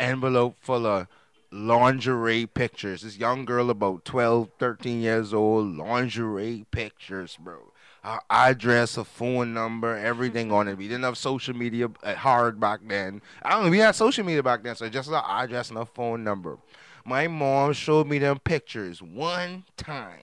Envelope 0.00 0.56
full 0.60 0.84
of 0.84 1.06
lingerie 1.54 2.46
pictures. 2.46 3.02
This 3.02 3.16
young 3.16 3.44
girl, 3.44 3.70
about 3.70 4.04
12, 4.04 4.50
13 4.58 5.00
years 5.00 5.32
old, 5.32 5.76
lingerie 5.76 6.66
pictures, 6.70 7.38
bro. 7.40 7.72
Her 8.02 8.20
address, 8.28 8.96
her 8.96 9.04
phone 9.04 9.54
number, 9.54 9.96
everything 9.96 10.50
on 10.52 10.68
it. 10.68 10.76
We 10.76 10.88
didn't 10.88 11.04
have 11.04 11.16
social 11.16 11.54
media 11.54 11.88
hard 12.04 12.60
back 12.60 12.80
then. 12.86 13.22
I 13.42 13.50
don't 13.50 13.64
know. 13.64 13.70
We 13.70 13.78
had 13.78 13.94
social 13.94 14.24
media 14.24 14.42
back 14.42 14.62
then, 14.62 14.74
so 14.74 14.88
just 14.88 15.08
her 15.08 15.22
address 15.26 15.70
and 15.70 15.78
her 15.78 15.86
phone 15.86 16.24
number. 16.24 16.58
My 17.06 17.28
mom 17.28 17.72
showed 17.72 18.08
me 18.08 18.18
them 18.18 18.40
pictures 18.40 19.00
one 19.00 19.64
time. 19.76 20.22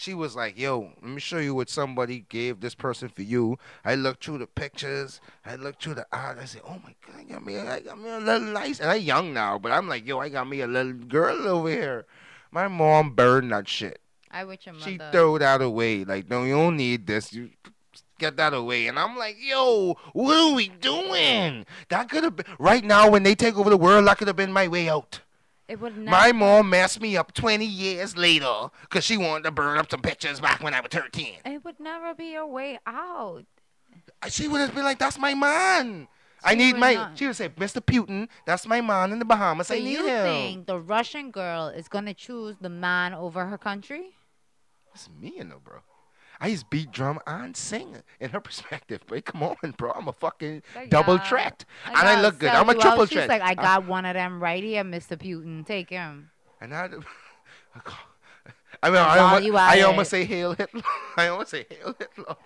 She 0.00 0.14
was 0.14 0.34
like, 0.34 0.58
"Yo, 0.58 0.92
let 1.02 1.10
me 1.10 1.20
show 1.20 1.36
you 1.36 1.54
what 1.54 1.68
somebody 1.68 2.24
gave 2.30 2.60
this 2.60 2.74
person 2.74 3.10
for 3.10 3.20
you." 3.20 3.58
I 3.84 3.96
looked 3.96 4.24
through 4.24 4.38
the 4.38 4.46
pictures. 4.46 5.20
I 5.44 5.56
looked 5.56 5.82
through 5.82 5.96
the 5.96 6.06
eyes. 6.10 6.38
I 6.40 6.46
said, 6.46 6.62
"Oh 6.66 6.80
my 6.82 6.94
god, 7.06 7.16
I 7.20 7.24
got 7.24 7.44
me, 7.44 7.58
I 7.58 7.80
got 7.80 8.00
me 8.00 8.08
a 8.08 8.18
little 8.18 8.48
nice." 8.48 8.80
And 8.80 8.90
I'm 8.90 9.02
young 9.02 9.34
now, 9.34 9.58
but 9.58 9.72
I'm 9.72 9.88
like, 9.88 10.06
"Yo, 10.06 10.18
I 10.18 10.30
got 10.30 10.48
me 10.48 10.62
a 10.62 10.66
little 10.66 10.94
girl 10.94 11.46
over 11.46 11.68
here." 11.68 12.06
My 12.50 12.66
mom 12.66 13.10
burned 13.10 13.52
that 13.52 13.68
shit. 13.68 14.00
I 14.30 14.44
wish 14.44 14.64
your 14.64 14.74
mother. 14.74 14.90
She 14.90 14.98
threw 15.12 15.38
that 15.38 15.60
away. 15.60 16.04
Like, 16.06 16.30
no, 16.30 16.44
you 16.44 16.54
don't 16.54 16.78
need 16.78 17.06
this. 17.06 17.34
You 17.34 17.50
get 18.18 18.36
that 18.38 18.54
away. 18.54 18.86
And 18.86 18.98
I'm 18.98 19.18
like, 19.18 19.36
yo, 19.38 19.98
what 20.14 20.36
are 20.36 20.54
we 20.54 20.68
doing? 20.68 21.66
That 21.90 22.08
could 22.08 22.24
have 22.24 22.36
been 22.36 22.46
right 22.58 22.84
now 22.84 23.10
when 23.10 23.22
they 23.22 23.34
take 23.34 23.58
over 23.58 23.68
the 23.68 23.76
world. 23.76 24.06
That 24.06 24.16
could 24.16 24.28
have 24.28 24.36
been 24.36 24.52
my 24.52 24.66
way 24.66 24.88
out. 24.88 25.20
It 25.70 25.80
would 25.80 25.96
never. 25.96 26.10
My 26.10 26.32
mom 26.32 26.70
messed 26.70 27.00
me 27.00 27.16
up 27.16 27.32
20 27.32 27.64
years 27.64 28.16
later 28.16 28.70
because 28.82 29.04
she 29.04 29.16
wanted 29.16 29.44
to 29.44 29.50
burn 29.50 29.78
up 29.78 29.90
some 29.90 30.00
pictures 30.02 30.40
back 30.40 30.62
when 30.62 30.74
I 30.74 30.80
was 30.80 30.90
13. 30.90 31.34
It 31.44 31.64
would 31.64 31.78
never 31.80 32.14
be 32.14 32.34
a 32.34 32.46
way 32.46 32.78
out. 32.86 33.44
She 34.28 34.48
would 34.48 34.60
have 34.60 34.74
been 34.74 34.84
like, 34.84 34.98
that's 34.98 35.18
my 35.18 35.34
man. 35.34 36.08
I 36.42 36.52
She 36.52 36.56
need 36.56 36.72
would 36.72 36.80
my. 36.80 36.94
not. 36.94 37.18
She 37.18 37.26
would 37.26 37.36
say, 37.36 37.48
Mr. 37.50 37.80
Putin, 37.84 38.28
that's 38.46 38.66
my 38.66 38.80
man 38.80 39.12
in 39.12 39.18
the 39.18 39.24
Bahamas. 39.24 39.68
So 39.68 39.74
I 39.74 39.78
need 39.78 39.98
him." 39.98 40.04
you 40.04 40.08
him. 40.08 40.24
think 40.24 40.66
the 40.66 40.78
Russian 40.80 41.30
girl 41.30 41.68
is 41.68 41.86
gonna 41.88 42.14
choose 42.14 42.56
the 42.60 42.68
man 42.70 43.12
over 43.14 43.46
her 43.46 43.58
country? 43.58 44.16
It's 44.94 45.08
me, 45.20 45.34
you 45.36 45.44
know, 45.44 45.60
bro. 45.62 45.80
I 46.40 46.48
used 46.48 46.62
to 46.62 46.68
beat 46.70 46.90
drum 46.90 47.20
and 47.26 47.56
sing 47.56 47.96
in 48.18 48.30
her 48.30 48.40
perspective. 48.40 49.02
But 49.06 49.24
come 49.26 49.42
on, 49.42 49.56
bro. 49.76 49.90
I'm 49.92 50.08
a 50.08 50.12
fucking 50.12 50.62
double. 50.88 51.18
I 51.20 51.52
and 51.86 52.08
I 52.08 52.20
look 52.22 52.38
good. 52.38 52.50
I'm 52.50 52.68
a 52.68 52.74
triple 52.74 53.06
tracked. 53.06 53.12
She's 53.12 53.28
like, 53.28 53.42
I 53.42 53.54
got 53.54 53.86
one 53.86 54.06
of 54.06 54.14
them 54.14 54.42
right 54.42 54.62
here, 54.62 54.82
Mr. 54.82 55.18
Putin. 55.18 55.66
Take 55.66 55.90
him. 55.90 56.30
And 56.60 56.74
I, 56.74 56.88
I 58.82 58.88
mean, 58.88 58.98
I 58.98 59.18
almost, 59.18 59.54
I 59.54 59.80
almost 59.82 60.10
say 60.10 60.24
Hail 60.24 60.54
Hitler. 60.54 60.82
I 61.16 61.28
almost 61.28 61.50
say 61.50 61.66
Hail 61.68 61.94
Hitler. 61.98 62.36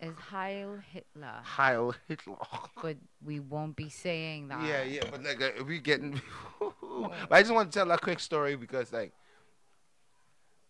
Is 0.00 0.16
Heil 0.18 0.78
Hitler. 0.92 1.40
Heil 1.42 1.94
Hitler. 2.06 2.36
But 2.82 2.96
we 3.24 3.40
won't 3.40 3.76
be 3.76 3.88
saying 3.88 4.48
that. 4.48 4.62
Yeah, 4.66 4.82
yeah, 4.82 5.02
but 5.10 5.22
like 5.22 5.40
uh, 5.40 5.64
we 5.64 5.78
getting. 5.78 6.20
but 6.60 7.32
I 7.32 7.40
just 7.40 7.54
want 7.54 7.72
to 7.72 7.78
tell 7.78 7.90
a 7.90 7.98
quick 7.98 8.20
story 8.20 8.56
because 8.56 8.92
like, 8.92 9.12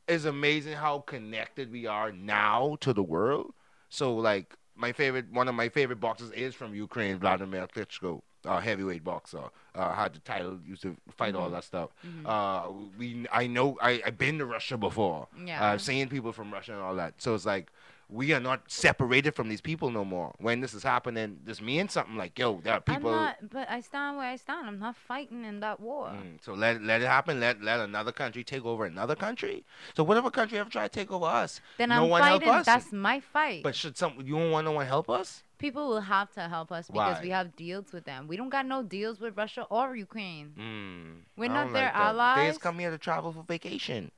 it's 0.09 0.25
amazing 0.25 0.75
how 0.75 1.01
connected 1.01 1.71
we 1.73 1.87
are 1.87 2.12
now 2.12 2.77
to 2.81 2.92
the 2.92 3.03
world. 3.03 3.55
So 3.88 4.14
like, 4.16 4.55
my 4.75 4.92
favorite, 4.92 5.27
one 5.33 5.49
of 5.49 5.55
my 5.55 5.69
favorite 5.69 6.01
boxers 6.01 6.31
is 6.33 6.55
from 6.55 6.75
Ukraine, 6.75 7.19
Vladimir 7.19 7.66
Klitschko, 7.66 8.21
uh, 8.45 8.61
heavyweight 8.61 9.03
boxer. 9.03 9.45
Uh, 9.75 9.95
had 9.95 10.12
the 10.14 10.19
title, 10.21 10.59
used 10.66 10.83
to 10.83 10.97
fight 11.16 11.35
all 11.35 11.49
Mhm. 11.49 11.53
that 11.53 11.64
stuff. 11.64 11.90
Mhm. 12.07 12.27
Uh, 12.27 12.73
we, 12.99 13.27
I 13.33 13.47
know, 13.47 13.79
I, 13.81 14.03
I've 14.07 14.19
been 14.19 14.38
to 14.38 14.47
Russia 14.47 14.77
before. 14.77 15.29
Yeah. 15.45 15.62
Uh, 15.73 15.79
seen 15.79 16.09
people 16.09 16.33
from 16.33 16.53
Russia 16.53 16.73
and 16.75 16.83
all 16.83 16.95
that. 16.97 17.14
So 17.19 17.35
it's 17.35 17.47
like 17.47 17.71
we 18.09 18.33
are 18.33 18.40
not 18.40 18.62
separated 18.71 19.35
from 19.35 19.49
these 19.49 19.61
people 19.61 19.90
no 19.90 20.05
more. 20.05 20.33
When 20.38 20.61
this 20.61 20.75
is 20.75 20.83
happening, 20.83 21.38
this 21.45 21.61
means 21.61 21.92
something 21.92 22.16
like, 22.16 22.38
yo, 22.38 22.61
there 22.62 22.75
are 22.75 22.81
people. 22.81 23.11
I'm 23.11 23.16
not, 23.16 23.51
but 23.51 23.69
I 23.69 23.81
stand 23.81 24.16
where 24.16 24.27
I 24.29 24.37
stand. 24.37 24.69
I'm 24.69 24.79
not 24.79 24.95
fighting 24.97 25.45
in 25.45 25.61
that 25.61 25.81
war. 25.81 26.09
Mm, 26.11 26.42
so 26.42 26.55
let 26.55 26.83
let 26.83 27.03
it 27.03 27.07
happen. 27.09 27.40
Let 27.40 27.62
let 27.62 27.81
another 27.81 28.12
country 28.12 28.45
take 28.45 28.64
over 28.64 28.85
another 28.85 29.16
country. 29.16 29.64
So 29.97 30.05
whatever 30.05 30.31
country 30.31 30.59
ever 30.59 30.71
try 30.71 30.85
to 30.87 30.88
take 30.88 31.11
over 31.11 31.27
us, 31.27 31.61
Then 31.79 31.88
no 31.88 32.05
I'm 32.05 32.09
one 32.11 32.23
help 32.23 32.42
fighting. 32.42 32.55
us. 32.61 32.66
That's 32.66 32.92
my 32.92 33.21
fight. 33.21 33.62
but 33.62 33.75
should 33.75 33.97
some 33.97 34.14
you 34.25 34.37
don't 34.38 34.51
want 34.53 34.66
no 34.66 34.73
one 34.73 34.87
help 34.87 35.11
us? 35.11 35.42
People 35.59 35.88
will 35.88 36.03
have 36.03 36.31
to 36.35 36.42
help 36.42 36.71
us 36.71 36.87
because 36.88 37.16
Why? 37.16 37.23
we 37.23 37.31
have 37.31 37.57
deals 37.57 37.90
with 37.90 38.05
them. 38.05 38.29
We 38.29 38.37
don't 38.37 38.51
got 38.51 38.66
no 38.66 38.83
deals 38.83 39.21
with 39.21 39.38
Russia 39.38 39.66
or 39.71 39.97
Ukraine. 39.97 40.53
Mm, 40.59 41.23
We're 41.37 41.51
I 41.51 41.55
not 41.55 41.73
their 41.73 41.85
like 41.95 41.95
that. 41.95 42.37
They 42.37 42.47
just 42.49 42.61
come 42.61 42.79
here 42.79 42.90
to 42.90 42.99
travel 42.99 43.33
for 43.33 43.42
vacation. 43.42 44.11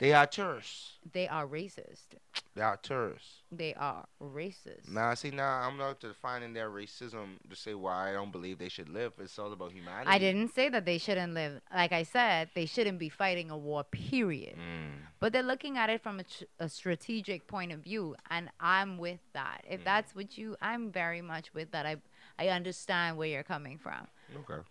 They 0.00 0.12
are 0.14 0.26
tourists. 0.26 0.94
They 1.12 1.28
are 1.28 1.46
racist. 1.46 2.06
They 2.54 2.62
are 2.62 2.78
tourists. 2.78 3.42
They 3.52 3.74
are 3.74 4.06
racist. 4.20 4.88
Now, 4.90 5.12
see, 5.14 5.30
now 5.30 5.60
I'm 5.60 5.76
not 5.76 6.00
defining 6.00 6.54
their 6.54 6.70
racism 6.70 7.38
to 7.50 7.54
say 7.54 7.74
why 7.74 8.08
I 8.10 8.12
don't 8.14 8.32
believe 8.32 8.58
they 8.58 8.70
should 8.70 8.88
live. 8.88 9.12
It's 9.18 9.38
all 9.38 9.52
about 9.52 9.72
humanity. 9.72 10.08
I 10.10 10.18
didn't 10.18 10.54
say 10.54 10.70
that 10.70 10.86
they 10.86 10.96
shouldn't 10.96 11.34
live. 11.34 11.60
Like 11.72 11.92
I 11.92 12.04
said, 12.04 12.48
they 12.54 12.64
shouldn't 12.64 12.98
be 12.98 13.10
fighting 13.10 13.50
a 13.50 13.58
war, 13.58 13.84
period. 13.84 14.56
Mm. 14.56 14.92
But 15.20 15.32
they're 15.34 15.42
looking 15.42 15.76
at 15.76 15.90
it 15.90 16.02
from 16.02 16.18
a, 16.20 16.24
tr- 16.24 16.44
a 16.58 16.68
strategic 16.68 17.46
point 17.46 17.70
of 17.72 17.80
view, 17.80 18.16
and 18.30 18.48
I'm 18.58 18.96
with 18.96 19.20
that. 19.34 19.64
If 19.68 19.80
Mm. 19.82 19.84
that's 19.84 20.14
what 20.14 20.38
you, 20.38 20.56
I'm 20.62 20.90
very 20.90 21.20
much 21.20 21.52
with 21.54 21.70
that. 21.72 21.84
I 21.86 21.96
I 22.38 22.48
understand 22.48 23.18
where 23.18 23.28
you're 23.28 23.42
coming 23.42 23.76
from. 23.76 24.06
Okay. 24.34 24.62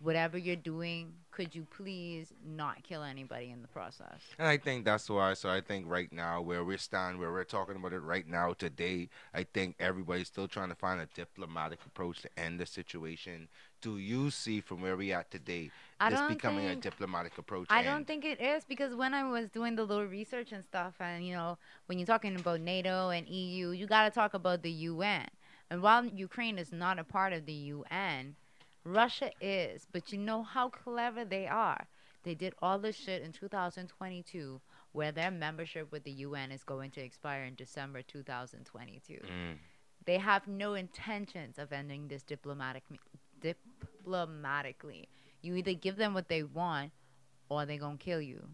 Whatever 0.00 0.36
you're 0.38 0.56
doing, 0.56 1.12
could 1.30 1.54
you 1.54 1.66
please 1.70 2.32
not 2.44 2.82
kill 2.82 3.02
anybody 3.02 3.50
in 3.50 3.62
the 3.62 3.68
process? 3.68 4.20
And 4.38 4.48
I 4.48 4.56
think 4.56 4.84
that's 4.84 5.08
why. 5.08 5.34
So 5.34 5.50
I 5.50 5.60
think 5.60 5.86
right 5.88 6.10
now, 6.12 6.40
where 6.40 6.64
we're 6.64 6.78
standing, 6.78 7.20
where 7.20 7.32
we're 7.32 7.44
talking 7.44 7.76
about 7.76 7.92
it 7.92 8.00
right 8.00 8.26
now 8.26 8.52
today, 8.52 9.08
I 9.34 9.44
think 9.44 9.76
everybody's 9.78 10.28
still 10.28 10.48
trying 10.48 10.70
to 10.70 10.74
find 10.74 11.00
a 11.00 11.06
diplomatic 11.14 11.80
approach 11.86 12.22
to 12.22 12.30
end 12.38 12.60
the 12.60 12.66
situation. 12.66 13.48
Do 13.82 13.98
you 13.98 14.30
see 14.30 14.60
from 14.60 14.80
where 14.80 14.96
we 14.96 15.12
at 15.12 15.30
today 15.30 15.70
I 16.00 16.10
this 16.10 16.20
becoming 16.22 16.66
think, 16.66 16.84
a 16.84 16.90
diplomatic 16.90 17.36
approach? 17.36 17.66
I 17.70 17.82
don't 17.82 18.06
think 18.06 18.24
it 18.24 18.40
is 18.40 18.64
because 18.64 18.94
when 18.94 19.12
I 19.12 19.28
was 19.28 19.48
doing 19.50 19.76
the 19.76 19.84
little 19.84 20.06
research 20.06 20.52
and 20.52 20.64
stuff, 20.64 20.94
and 21.00 21.26
you 21.26 21.34
know, 21.34 21.58
when 21.86 21.98
you're 21.98 22.06
talking 22.06 22.36
about 22.36 22.60
NATO 22.60 23.10
and 23.10 23.28
EU, 23.28 23.70
you 23.70 23.86
got 23.86 24.04
to 24.04 24.10
talk 24.10 24.34
about 24.34 24.62
the 24.62 24.70
UN. 24.70 25.26
And 25.68 25.82
while 25.82 26.06
Ukraine 26.06 26.58
is 26.58 26.72
not 26.72 26.98
a 26.98 27.04
part 27.04 27.32
of 27.32 27.44
the 27.44 27.52
UN, 27.52 28.36
Russia 28.86 29.30
is. 29.40 29.86
But 29.92 30.12
you 30.12 30.18
know 30.18 30.42
how 30.42 30.68
clever 30.68 31.24
they 31.24 31.46
are. 31.46 31.86
They 32.22 32.34
did 32.34 32.54
all 32.60 32.78
this 32.78 32.96
shit 32.96 33.22
in 33.22 33.32
2022, 33.32 34.60
where 34.92 35.12
their 35.12 35.30
membership 35.30 35.92
with 35.92 36.04
the 36.04 36.10
UN 36.10 36.50
is 36.50 36.64
going 36.64 36.90
to 36.92 37.00
expire 37.00 37.44
in 37.44 37.54
December 37.54 38.02
2022. 38.02 39.14
Mm. 39.14 39.58
They 40.04 40.18
have 40.18 40.46
no 40.46 40.74
intentions 40.74 41.58
of 41.58 41.72
ending 41.72 42.08
this 42.08 42.22
diplomatic 42.22 42.84
diplomatically. 43.40 45.08
You 45.42 45.56
either 45.56 45.74
give 45.74 45.96
them 45.96 46.14
what 46.14 46.28
they 46.28 46.42
want, 46.42 46.92
or 47.48 47.66
they're 47.66 47.78
gonna 47.78 47.96
kill 47.96 48.20
you. 48.20 48.48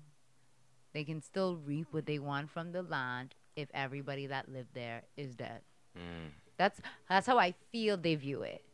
They 0.92 1.04
can 1.04 1.22
still 1.22 1.56
reap 1.56 1.88
what 1.90 2.06
they 2.06 2.18
want 2.18 2.50
from 2.50 2.72
the 2.72 2.82
land 2.82 3.34
if 3.56 3.68
everybody 3.72 4.26
that 4.26 4.50
lived 4.50 4.74
there 4.74 5.02
is 5.16 5.34
dead. 5.34 5.60
Mm. 5.96 6.30
That's 6.56 6.80
that's 7.08 7.26
how 7.26 7.38
I 7.38 7.54
feel 7.70 7.96
they 7.96 8.14
view 8.14 8.42
it. 8.42 8.64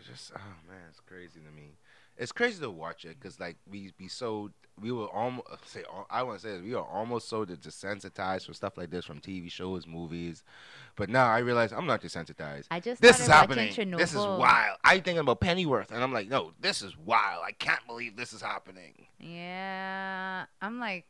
It's 0.00 0.08
just 0.08 0.32
oh 0.34 0.40
man, 0.68 0.80
it's 0.88 1.00
crazy 1.00 1.40
to 1.40 1.50
me. 1.54 1.76
It's 2.16 2.32
crazy 2.32 2.60
to 2.62 2.70
watch 2.70 3.04
it 3.04 3.18
because 3.20 3.38
like 3.38 3.56
we 3.70 3.92
be 3.98 4.08
so 4.08 4.50
we 4.80 4.92
were 4.92 5.08
almost 5.08 5.46
say 5.66 5.84
I 6.08 6.22
want 6.22 6.40
to 6.40 6.46
say 6.46 6.52
this, 6.54 6.62
we 6.62 6.74
are 6.74 6.84
almost 6.84 7.28
so 7.28 7.44
desensitized 7.44 8.46
from 8.46 8.54
stuff 8.54 8.78
like 8.78 8.90
this 8.90 9.04
from 9.04 9.20
TV 9.20 9.50
shows, 9.50 9.86
movies, 9.86 10.42
but 10.96 11.10
now 11.10 11.26
I 11.26 11.40
realize 11.40 11.72
I'm 11.72 11.86
not 11.86 12.00
desensitized. 12.00 12.64
I 12.70 12.80
just 12.80 13.02
This 13.02 13.20
is 13.20 13.26
happening. 13.26 13.72
Chernobyl. 13.74 13.98
This 13.98 14.10
is 14.14 14.24
wild. 14.24 14.78
I 14.84 14.94
thinking 14.94 15.18
about 15.18 15.40
Pennyworth, 15.40 15.90
and 15.92 16.02
I'm 16.02 16.12
like, 16.14 16.28
no, 16.28 16.52
this 16.60 16.80
is 16.80 16.96
wild. 16.96 17.42
I 17.46 17.52
can't 17.52 17.86
believe 17.86 18.16
this 18.16 18.32
is 18.32 18.40
happening. 18.40 19.06
Yeah, 19.18 20.46
I'm 20.62 20.78
like, 20.80 21.04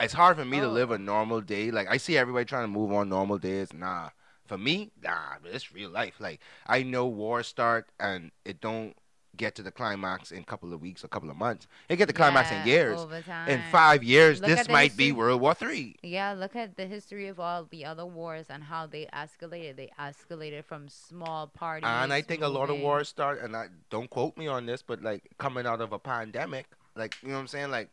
It's 0.00 0.14
hard 0.14 0.36
for 0.36 0.44
me 0.44 0.58
to 0.58 0.66
Oh. 0.66 0.70
live 0.72 0.90
a 0.90 0.98
normal 0.98 1.40
day. 1.42 1.70
Like 1.70 1.86
I 1.88 1.96
see 1.98 2.16
everybody 2.16 2.44
trying 2.44 2.64
to 2.64 2.68
move 2.68 2.92
on 2.92 3.08
normal 3.08 3.38
days. 3.38 3.72
Nah, 3.72 4.10
for 4.50 4.58
me, 4.58 4.90
nah, 5.00 5.38
but 5.40 5.52
it's 5.52 5.72
real 5.72 5.90
life. 5.90 6.14
Like 6.18 6.40
I 6.66 6.82
know 6.82 7.06
wars 7.06 7.46
start 7.46 7.86
and 8.00 8.32
it 8.44 8.60
don't 8.60 8.96
get 9.36 9.54
to 9.54 9.62
the 9.62 9.70
climax 9.70 10.32
in 10.32 10.40
a 10.40 10.44
couple 10.44 10.72
of 10.74 10.80
weeks, 10.80 11.04
a 11.04 11.08
couple 11.08 11.30
of 11.30 11.36
months. 11.36 11.68
It 11.88 11.96
get 11.96 12.08
the 12.08 12.12
climax 12.12 12.50
yeah, 12.50 12.62
in 12.62 12.68
years. 12.68 13.00
In 13.46 13.62
five 13.70 14.02
years, 14.02 14.40
Look 14.40 14.50
this 14.50 14.68
might 14.68 14.96
be 14.96 15.12
World 15.12 15.40
War 15.40 15.54
Three. 15.54 15.94
Yeah, 16.02 16.32
look 16.32 16.56
at 16.56 16.76
the 16.76 16.86
history 16.86 17.28
of 17.28 17.38
all 17.38 17.64
the 17.70 17.84
other 17.84 18.04
wars 18.04 18.46
and 18.50 18.64
how 18.64 18.88
they 18.88 19.06
escalated. 19.14 19.76
They 19.76 19.92
escalated 20.00 20.64
from 20.64 20.88
small 20.88 21.46
parties. 21.46 21.86
And 21.86 22.12
I 22.12 22.20
think 22.20 22.42
a 22.42 22.48
lot 22.48 22.70
of 22.70 22.80
wars 22.80 23.08
start, 23.08 23.40
and 23.40 23.54
I 23.54 23.68
don't 23.88 24.10
quote 24.10 24.36
me 24.36 24.48
on 24.48 24.66
this, 24.66 24.82
but 24.82 25.00
like 25.00 25.30
coming 25.38 25.64
out 25.64 25.80
of 25.80 25.92
a 25.92 26.00
pandemic, 26.00 26.66
like 26.96 27.14
you 27.22 27.28
know 27.28 27.34
what 27.34 27.42
I'm 27.42 27.46
saying. 27.46 27.70
Like 27.70 27.90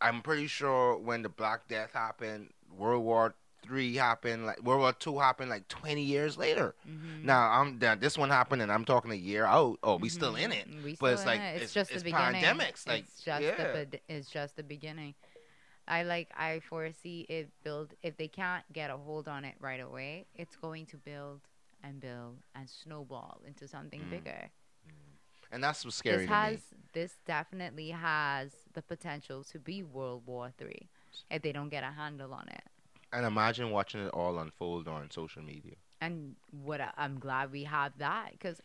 I'm 0.00 0.22
pretty 0.22 0.46
sure 0.46 0.96
when 0.96 1.22
the 1.22 1.28
Black 1.28 1.66
Death 1.66 1.94
happened, 1.94 2.50
World 2.78 3.02
War 3.02 3.34
Three 3.62 3.94
happened, 3.96 4.46
like 4.46 4.62
World 4.62 4.80
War 4.80 4.92
Two 4.92 5.18
happened, 5.18 5.50
like 5.50 5.68
20 5.68 6.02
years 6.02 6.36
later. 6.36 6.74
Mhm. 6.88 7.24
Now 7.24 7.50
I'm 7.50 7.78
now 7.78 7.94
this 7.94 8.16
one 8.18 8.30
happened, 8.30 8.62
and 8.62 8.70
I'm 8.72 8.84
talking 8.84 9.10
a 9.10 9.14
year 9.14 9.44
out. 9.44 9.78
Oh, 9.82 9.96
we 9.96 10.08
still 10.08 10.34
in 10.36 10.52
it. 10.52 10.66
We 10.84 10.96
But 10.96 11.12
it's 11.14 11.26
like, 11.26 11.40
it. 11.40 11.44
it's, 11.56 11.56
it's- 11.56 11.74
just 11.74 11.90
it's 11.92 12.02
the 12.02 12.10
beginning. 12.10 12.42
pandemics, 12.42 12.88
like, 12.88 13.04
it's 13.04 13.22
just 13.22 13.42
yeah. 13.42 13.56
the 13.72 14.00
it's 14.08 14.28
just 14.30 14.56
the 14.56 14.62
beginning. 14.62 15.14
I 15.88 16.02
like 16.04 16.28
I 16.36 16.60
foresee 16.60 17.26
it 17.28 17.50
build 17.64 17.94
if 18.02 18.16
they 18.16 18.28
can't 18.28 18.64
get 18.72 18.90
a 18.90 18.96
hold 18.96 19.28
on 19.28 19.44
it 19.44 19.54
right 19.60 19.80
away, 19.80 20.26
it's 20.34 20.56
going 20.56 20.86
to 20.86 20.96
build 20.96 21.40
and 21.82 22.00
build 22.00 22.36
and 22.54 22.68
snowball 22.68 23.40
into 23.46 23.66
something 23.66 24.00
Mm. 24.02 24.10
bigger. 24.10 24.50
And 25.52 25.64
that's 25.64 25.84
what's 25.84 25.96
scary 25.96 26.18
this 26.18 26.28
has 26.28 26.52
me. 26.52 26.78
this 26.92 27.12
definitely 27.26 27.90
has 27.90 28.52
the 28.72 28.82
potential 28.82 29.42
to 29.44 29.58
be 29.58 29.82
World 29.82 30.22
War 30.26 30.52
Three 30.56 30.88
if 31.28 31.42
they 31.42 31.50
don't 31.50 31.70
get 31.70 31.82
a 31.82 31.90
handle 31.90 32.32
on 32.32 32.46
it. 32.48 32.62
And 33.12 33.26
imagine 33.26 33.70
watching 33.70 34.02
it 34.02 34.08
all 34.08 34.38
unfold 34.38 34.86
on 34.88 35.10
social 35.10 35.42
media. 35.42 35.74
And 36.00 36.36
what 36.50 36.80
I- 36.80 36.92
I'm 36.96 37.18
glad 37.18 37.50
we 37.50 37.64
have 37.64 37.98
that 37.98 38.32
because 38.32 38.60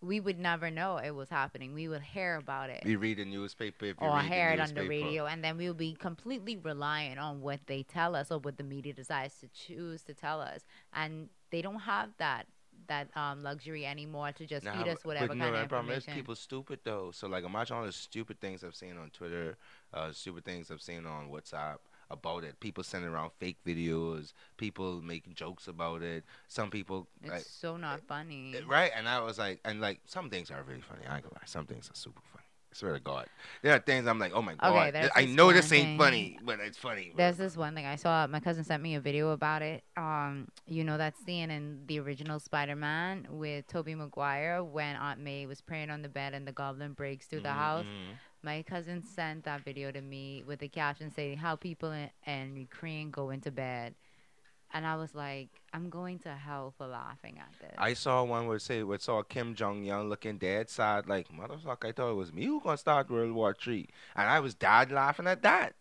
we 0.00 0.20
would 0.20 0.38
never 0.38 0.70
know 0.70 0.98
it 0.98 1.10
was 1.10 1.28
happening. 1.28 1.74
We 1.74 1.88
would 1.88 2.02
hear 2.02 2.36
about 2.36 2.70
it. 2.70 2.82
We 2.84 2.96
read 2.96 3.18
the 3.18 3.24
newspaper, 3.24 3.86
if 3.86 4.00
you 4.00 4.06
or 4.06 4.16
read 4.16 4.24
the 4.24 4.34
hear 4.34 4.50
it 4.50 4.60
on 4.60 4.74
the 4.74 4.86
radio, 4.88 5.26
and 5.26 5.42
then 5.42 5.56
we'll 5.56 5.74
be 5.74 5.94
completely 5.94 6.56
reliant 6.56 7.18
on 7.18 7.40
what 7.40 7.66
they 7.66 7.82
tell 7.82 8.14
us 8.14 8.30
or 8.30 8.38
what 8.38 8.58
the 8.58 8.64
media 8.64 8.92
decides 8.92 9.40
to 9.40 9.48
choose 9.48 10.02
to 10.04 10.14
tell 10.14 10.40
us, 10.40 10.64
and 10.92 11.30
they 11.50 11.62
don't 11.62 11.80
have 11.80 12.10
that 12.18 12.46
that 12.86 13.14
um, 13.16 13.42
luxury 13.42 13.84
anymore 13.84 14.30
to 14.32 14.46
just 14.46 14.64
feed 14.64 14.88
us 14.88 15.04
whatever 15.04 15.34
no, 15.34 15.44
kind 15.46 15.56
the 15.56 15.60
of 15.62 15.68
problem 15.68 15.90
is 15.90 16.04
information. 16.04 16.20
people 16.20 16.34
stupid 16.36 16.78
though. 16.84 17.10
So 17.10 17.26
like 17.26 17.44
imagine 17.44 17.76
all 17.76 17.84
the 17.84 17.92
stupid 17.92 18.40
things 18.40 18.62
I've 18.62 18.76
seen 18.76 18.96
on 18.96 19.10
Twitter, 19.10 19.58
uh, 19.92 20.12
stupid 20.12 20.44
things 20.44 20.70
I've 20.70 20.80
seen 20.80 21.04
on 21.04 21.28
WhatsApp 21.28 21.78
about 22.10 22.44
it. 22.44 22.58
People 22.60 22.82
sending 22.84 23.10
around 23.10 23.30
fake 23.38 23.58
videos, 23.66 24.32
people 24.56 25.00
making 25.02 25.34
jokes 25.34 25.68
about 25.68 26.02
it. 26.02 26.24
Some 26.48 26.70
people 26.70 27.06
it's 27.22 27.30
like 27.30 27.44
so 27.44 27.76
not 27.76 28.00
funny. 28.08 28.54
right, 28.66 28.90
and 28.96 29.08
I 29.08 29.20
was 29.20 29.38
like, 29.38 29.60
and 29.64 29.80
like 29.80 30.00
some 30.06 30.30
things 30.30 30.50
are 30.50 30.62
really 30.62 30.80
funny. 30.80 31.02
I 31.08 31.16
ain't 31.16 31.24
gonna 31.24 31.34
lie, 31.34 31.46
some 31.46 31.66
things 31.66 31.90
are 31.90 31.94
super 31.94 32.20
funny. 32.32 32.44
I 32.70 32.74
swear 32.76 32.92
to 32.94 33.00
God, 33.00 33.26
there 33.62 33.74
are 33.74 33.78
things 33.78 34.06
I'm 34.06 34.18
like, 34.18 34.32
oh 34.34 34.42
my 34.42 34.54
God, 34.54 34.92
there's 34.94 35.10
I 35.16 35.24
this 35.24 35.34
know 35.34 35.52
this 35.52 35.70
one 35.70 35.78
ain't 35.78 35.88
thing. 35.88 35.98
funny, 35.98 36.38
but 36.42 36.60
it's 36.60 36.76
funny. 36.76 37.12
There's 37.16 37.38
this 37.38 37.56
one 37.56 37.74
thing 37.74 37.86
I 37.86 37.96
saw. 37.96 38.26
My 38.26 38.40
cousin 38.40 38.62
sent 38.62 38.82
me 38.82 38.94
a 38.94 39.00
video 39.00 39.30
about 39.30 39.62
it. 39.62 39.84
Um, 39.96 40.48
you 40.66 40.84
know 40.84 40.98
that 40.98 41.16
scene 41.16 41.50
in 41.50 41.84
the 41.86 41.98
original 41.98 42.38
Spider-Man 42.38 43.26
with 43.30 43.66
Tobey 43.68 43.94
Maguire 43.94 44.62
when 44.62 44.96
Aunt 44.96 45.18
May 45.18 45.46
was 45.46 45.62
praying 45.62 45.88
on 45.88 46.02
the 46.02 46.10
bed 46.10 46.34
and 46.34 46.46
the 46.46 46.52
Goblin 46.52 46.92
breaks 46.92 47.24
through 47.26 47.40
the 47.40 47.48
Mhm, 47.48 47.54
house. 47.54 47.86
mhm. 47.86 48.16
My 48.42 48.62
cousin 48.62 49.02
sent 49.02 49.44
that 49.44 49.64
video 49.64 49.90
to 49.90 50.00
me 50.00 50.44
with 50.46 50.60
the 50.60 50.68
caption 50.68 51.10
saying 51.10 51.38
how 51.38 51.56
people 51.56 51.90
in, 51.90 52.10
in 52.26 52.56
Ukraine 52.56 53.10
go 53.10 53.30
into 53.30 53.50
bed. 53.50 53.94
And 54.72 54.86
I 54.86 54.96
was 54.96 55.14
like, 55.14 55.48
I'm 55.72 55.88
going 55.88 56.18
to 56.20 56.34
hell 56.34 56.74
for 56.76 56.86
laughing 56.86 57.38
at 57.38 57.52
this. 57.60 57.74
I 57.78 57.94
saw 57.94 58.22
one 58.22 58.46
where 58.46 58.58
say 58.58 58.82
where 58.82 58.96
it 58.96 59.02
saw 59.02 59.22
Kim 59.22 59.54
Jong 59.54 59.90
Un 59.90 60.08
looking 60.10 60.36
dead 60.36 60.68
sad, 60.68 61.08
like 61.08 61.28
motherfucker. 61.30 61.88
I 61.88 61.92
thought 61.92 62.10
it 62.10 62.16
was 62.16 62.32
me 62.32 62.44
who 62.44 62.60
gonna 62.60 62.76
start 62.76 63.10
World 63.10 63.32
War 63.32 63.56
Three, 63.58 63.88
and 64.14 64.28
I 64.28 64.40
was 64.40 64.54
died 64.54 64.92
laughing 64.92 65.26
at 65.26 65.40
that, 65.42 65.72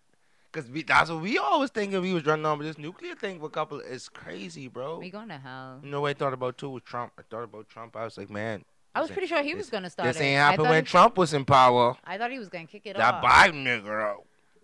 cause 0.53 0.69
we, 0.69 0.83
that's 0.83 1.09
what 1.09 1.21
we 1.21 1.37
always 1.37 1.69
thinking. 1.69 2.01
We 2.01 2.13
was 2.13 2.25
running 2.25 2.45
on 2.45 2.59
with 2.59 2.67
this 2.67 2.77
nuclear 2.77 3.15
thing 3.15 3.39
for 3.39 3.47
a 3.47 3.49
couple. 3.49 3.81
It's 3.81 4.07
crazy, 4.07 4.69
bro. 4.69 4.99
we 4.99 5.09
going 5.09 5.27
to 5.27 5.37
hell. 5.37 5.81
You 5.83 5.91
know 5.91 5.99
what 6.01 6.11
I 6.11 6.13
thought 6.13 6.33
about 6.33 6.57
too 6.57 6.69
with 6.69 6.85
Trump. 6.85 7.11
I 7.19 7.23
thought 7.29 7.43
about 7.43 7.67
Trump. 7.67 7.97
I 7.97 8.05
was 8.05 8.17
like, 8.17 8.29
man, 8.29 8.63
I 8.97 9.01
was 9.01 9.12
pretty 9.12 9.27
sure 9.27 9.41
he 9.43 9.53
this- 9.53 9.57
was 9.57 9.69
going 9.69 9.83
to 9.83 9.89
start 9.89 10.07
this 10.07 10.21
ain't 10.21 10.38
happened 10.38 10.69
when 10.69 10.83
he- 10.83 10.89
Trump 10.89 11.17
was 11.17 11.33
in 11.33 11.45
power. 11.45 11.95
I 12.03 12.17
thought 12.17 12.31
he 12.31 12.39
was 12.39 12.49
going 12.49 12.67
to 12.67 12.71
kick 12.71 12.86
it 12.86 12.97
That 12.97 13.15
off. 13.15 13.21
That 13.23 13.51
Biden 13.51 13.63
nigga. 13.63 14.17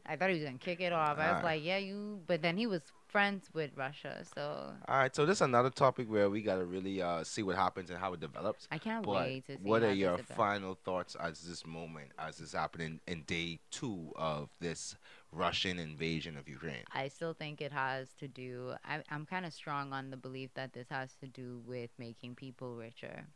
I 0.06 0.18
thought 0.18 0.30
he 0.30 0.36
was 0.36 0.44
going 0.44 0.58
to 0.58 0.66
kick 0.66 0.82
it 0.82 0.92
off. 0.92 1.18
I 1.18 1.22
was 1.22 1.28
Alright. 1.28 1.44
like, 1.44 1.64
yeah, 1.64 1.78
you. 1.78 2.20
But 2.28 2.42
then 2.42 2.58
he 2.58 2.68
was 2.68 2.82
friends 3.08 3.48
with 3.54 3.70
Russia. 3.78 4.24
So 4.36 4.74
All 4.88 4.98
right, 4.98 5.16
so 5.16 5.26
this 5.26 5.38
is 5.38 5.42
another 5.44 5.70
topic 5.70 6.10
where 6.10 6.30
we 6.32 6.42
gotta 6.42 6.66
really 6.66 7.00
uh, 7.00 7.24
see 7.24 7.44
what 7.44 7.56
happens 7.56 7.92
and 7.92 8.00
how 8.00 8.14
it 8.14 8.20
develops. 8.20 8.68
I 8.72 8.80
can't 8.80 9.06
But 9.06 9.14
wait 9.14 9.46
to 9.46 9.54
see 9.54 9.60
what 9.62 9.84
are 9.84 9.94
your 9.94 10.18
final 10.18 10.74
thoughts 10.84 11.16
as 11.16 11.42
this 11.42 11.64
moment, 11.66 12.10
as 12.18 12.40
this 12.40 12.54
happening 12.54 13.00
in 13.08 13.22
day 13.22 13.60
two 13.70 14.12
of 14.16 14.50
this 14.60 14.96
Russian 15.32 15.78
invasion 15.78 16.36
of 16.38 16.50
Ukraine? 16.50 16.84
I 16.92 17.08
still 17.08 17.34
think 17.34 17.62
it 17.62 17.72
has 17.72 18.10
to 18.20 18.28
do. 18.28 18.74
I, 18.84 19.04
I'm 19.12 19.28
kind 19.28 19.46
of 19.46 19.54
strong 19.54 19.94
on 19.94 20.10
the 20.10 20.18
belief 20.18 20.50
that 20.56 20.74
this 20.74 20.88
has 20.90 21.14
to 21.22 21.28
do 21.28 21.62
with 21.68 21.92
making 22.00 22.34
people 22.34 22.76
richer. 22.76 23.28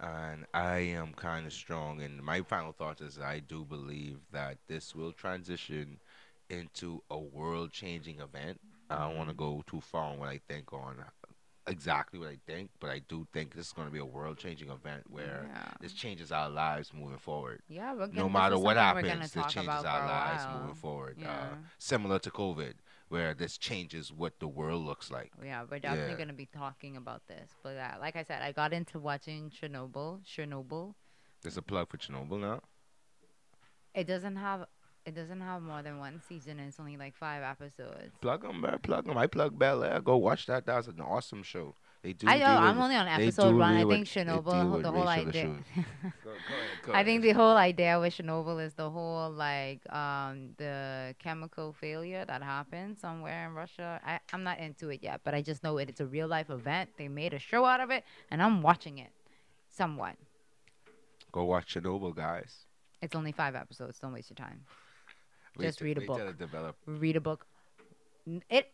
And 0.00 0.44
I 0.52 0.78
am 0.78 1.12
kind 1.14 1.46
of 1.46 1.52
strong. 1.52 2.02
And 2.02 2.22
my 2.22 2.42
final 2.42 2.72
thoughts 2.72 3.00
is 3.00 3.18
I 3.18 3.38
do 3.38 3.64
believe 3.64 4.18
that 4.32 4.58
this 4.66 4.94
will 4.94 5.12
transition 5.12 6.00
into 6.50 7.02
a 7.10 7.18
world 7.18 7.72
changing 7.72 8.20
event. 8.20 8.60
I 8.90 8.98
don't 8.98 9.16
want 9.16 9.30
to 9.30 9.34
go 9.34 9.62
too 9.66 9.80
far 9.80 10.12
on 10.12 10.18
what 10.18 10.28
I 10.28 10.40
think 10.46 10.72
on 10.72 10.96
exactly 11.66 12.18
what 12.18 12.28
I 12.28 12.38
think, 12.46 12.70
but 12.78 12.90
I 12.90 12.98
do 13.08 13.26
think 13.32 13.54
this 13.54 13.68
is 13.68 13.72
going 13.72 13.88
to 13.88 13.92
be 13.92 13.98
a 13.98 14.04
world 14.04 14.36
changing 14.36 14.68
event 14.68 15.04
where 15.08 15.48
Yeah. 15.50 15.72
this 15.80 15.94
changes 15.94 16.30
our 16.30 16.50
lives 16.50 16.92
moving 16.92 17.18
forward. 17.18 17.62
Yeah, 17.68 17.94
no 18.12 18.28
matter 18.28 18.58
what 18.58 18.76
something 18.76 18.94
we're 18.96 19.02
gonna 19.02 19.14
happens, 19.22 19.32
this 19.32 19.46
changes 19.46 19.84
our 19.84 20.06
lives 20.06 20.46
moving 20.52 20.74
forward. 20.74 21.22
Uh, 21.24 21.56
similar 21.78 22.18
to 22.18 22.30
COVID, 22.30 22.74
where 23.14 23.32
this 23.32 23.56
changes 23.56 24.12
what 24.12 24.40
the 24.40 24.48
world 24.48 24.84
looks 24.84 25.08
like. 25.08 25.30
Yeah, 25.40 25.62
we're 25.70 25.78
definitely 25.78 26.14
Yeah. 26.14 26.18
gonna 26.18 26.32
be 26.32 26.46
talking 26.46 26.96
about 26.96 27.22
this. 27.28 27.48
But 27.62 27.76
uh, 27.76 27.94
like 28.00 28.16
I 28.16 28.24
said, 28.24 28.42
I 28.42 28.50
got 28.50 28.72
into 28.72 28.98
watching 28.98 29.50
Chernobyl. 29.50 30.24
Chernobyl. 30.26 30.94
There's 31.40 31.56
a 31.56 31.62
plug 31.62 31.90
for 31.90 31.96
Chernobyl 31.96 32.40
now. 32.40 32.60
It 33.94 34.08
doesn't 34.08 34.34
have. 34.34 34.66
It 35.06 35.14
doesn't 35.14 35.42
have 35.42 35.62
more 35.62 35.80
than 35.82 35.98
one 36.00 36.20
season. 36.28 36.58
and 36.58 36.68
It's 36.70 36.80
only 36.80 36.96
like 36.96 37.14
five 37.14 37.42
episodes. 37.44 38.10
Plug 38.20 38.42
them, 38.42 38.62
man. 38.62 38.78
Plug 38.82 39.04
them. 39.06 39.16
I 39.16 39.28
plug 39.28 39.56
Bel 39.58 39.84
Air. 39.84 40.00
Go 40.00 40.16
watch 40.16 40.46
that. 40.46 40.66
That 40.66 40.76
was 40.78 40.88
an 40.88 41.00
awesome 41.00 41.42
show. 41.44 41.76
They 42.04 42.12
do. 42.12 42.28
I 42.28 42.34
know. 42.34 42.44
deal 42.44 42.48
I'm 42.48 42.78
only 42.78 42.96
on 42.96 43.08
episode 43.08 43.56
one. 43.56 43.72
I 43.76 43.84
think 43.86 44.06
Chernobyl, 44.06 44.82
the 44.82 44.92
whole 44.92 45.08
idea. 45.08 45.32
Go- 45.44 45.54
go 46.22 46.30
ahead, 46.32 46.82
go 46.82 46.92
I 46.92 47.02
think 47.02 47.22
the 47.22 47.32
whole 47.32 47.56
idea 47.56 47.98
with 47.98 48.12
Chernobyl 48.12 48.62
is 48.62 48.74
the 48.74 48.90
whole 48.90 49.30
like 49.30 49.80
um 49.90 50.50
the 50.58 51.14
chemical 51.18 51.72
failure 51.72 52.26
that 52.26 52.42
happened 52.42 52.98
somewhere 52.98 53.46
in 53.46 53.54
Russia. 53.54 54.02
I, 54.04 54.20
I'm 54.34 54.42
not 54.42 54.58
into 54.58 54.90
it 54.90 55.02
yet, 55.02 55.22
but 55.24 55.32
I 55.32 55.40
just 55.40 55.62
know 55.64 55.78
it, 55.78 55.88
it's 55.88 56.00
a 56.02 56.04
real 56.04 56.28
life 56.28 56.50
event. 56.50 56.90
They 56.98 57.08
made 57.08 57.32
a 57.32 57.38
show 57.38 57.64
out 57.64 57.80
of 57.80 57.90
it, 57.90 58.04
and 58.30 58.42
I'm 58.42 58.60
watching 58.60 58.98
it. 58.98 59.12
Somewhat. 59.70 60.16
Go 61.32 61.44
watch 61.44 61.74
Chernobyl, 61.74 62.14
guys. 62.14 62.66
It's 63.00 63.14
only 63.16 63.32
five 63.32 63.54
episodes. 63.54 63.98
Don't 63.98 64.12
waste 64.12 64.28
your 64.28 64.36
time. 64.36 64.60
Just 65.58 65.80
read 65.80 65.96
a 65.96 66.02
book. 66.02 66.20
Read 66.86 67.16
a 67.16 67.20
book. 67.22 67.46
It. 68.50 68.73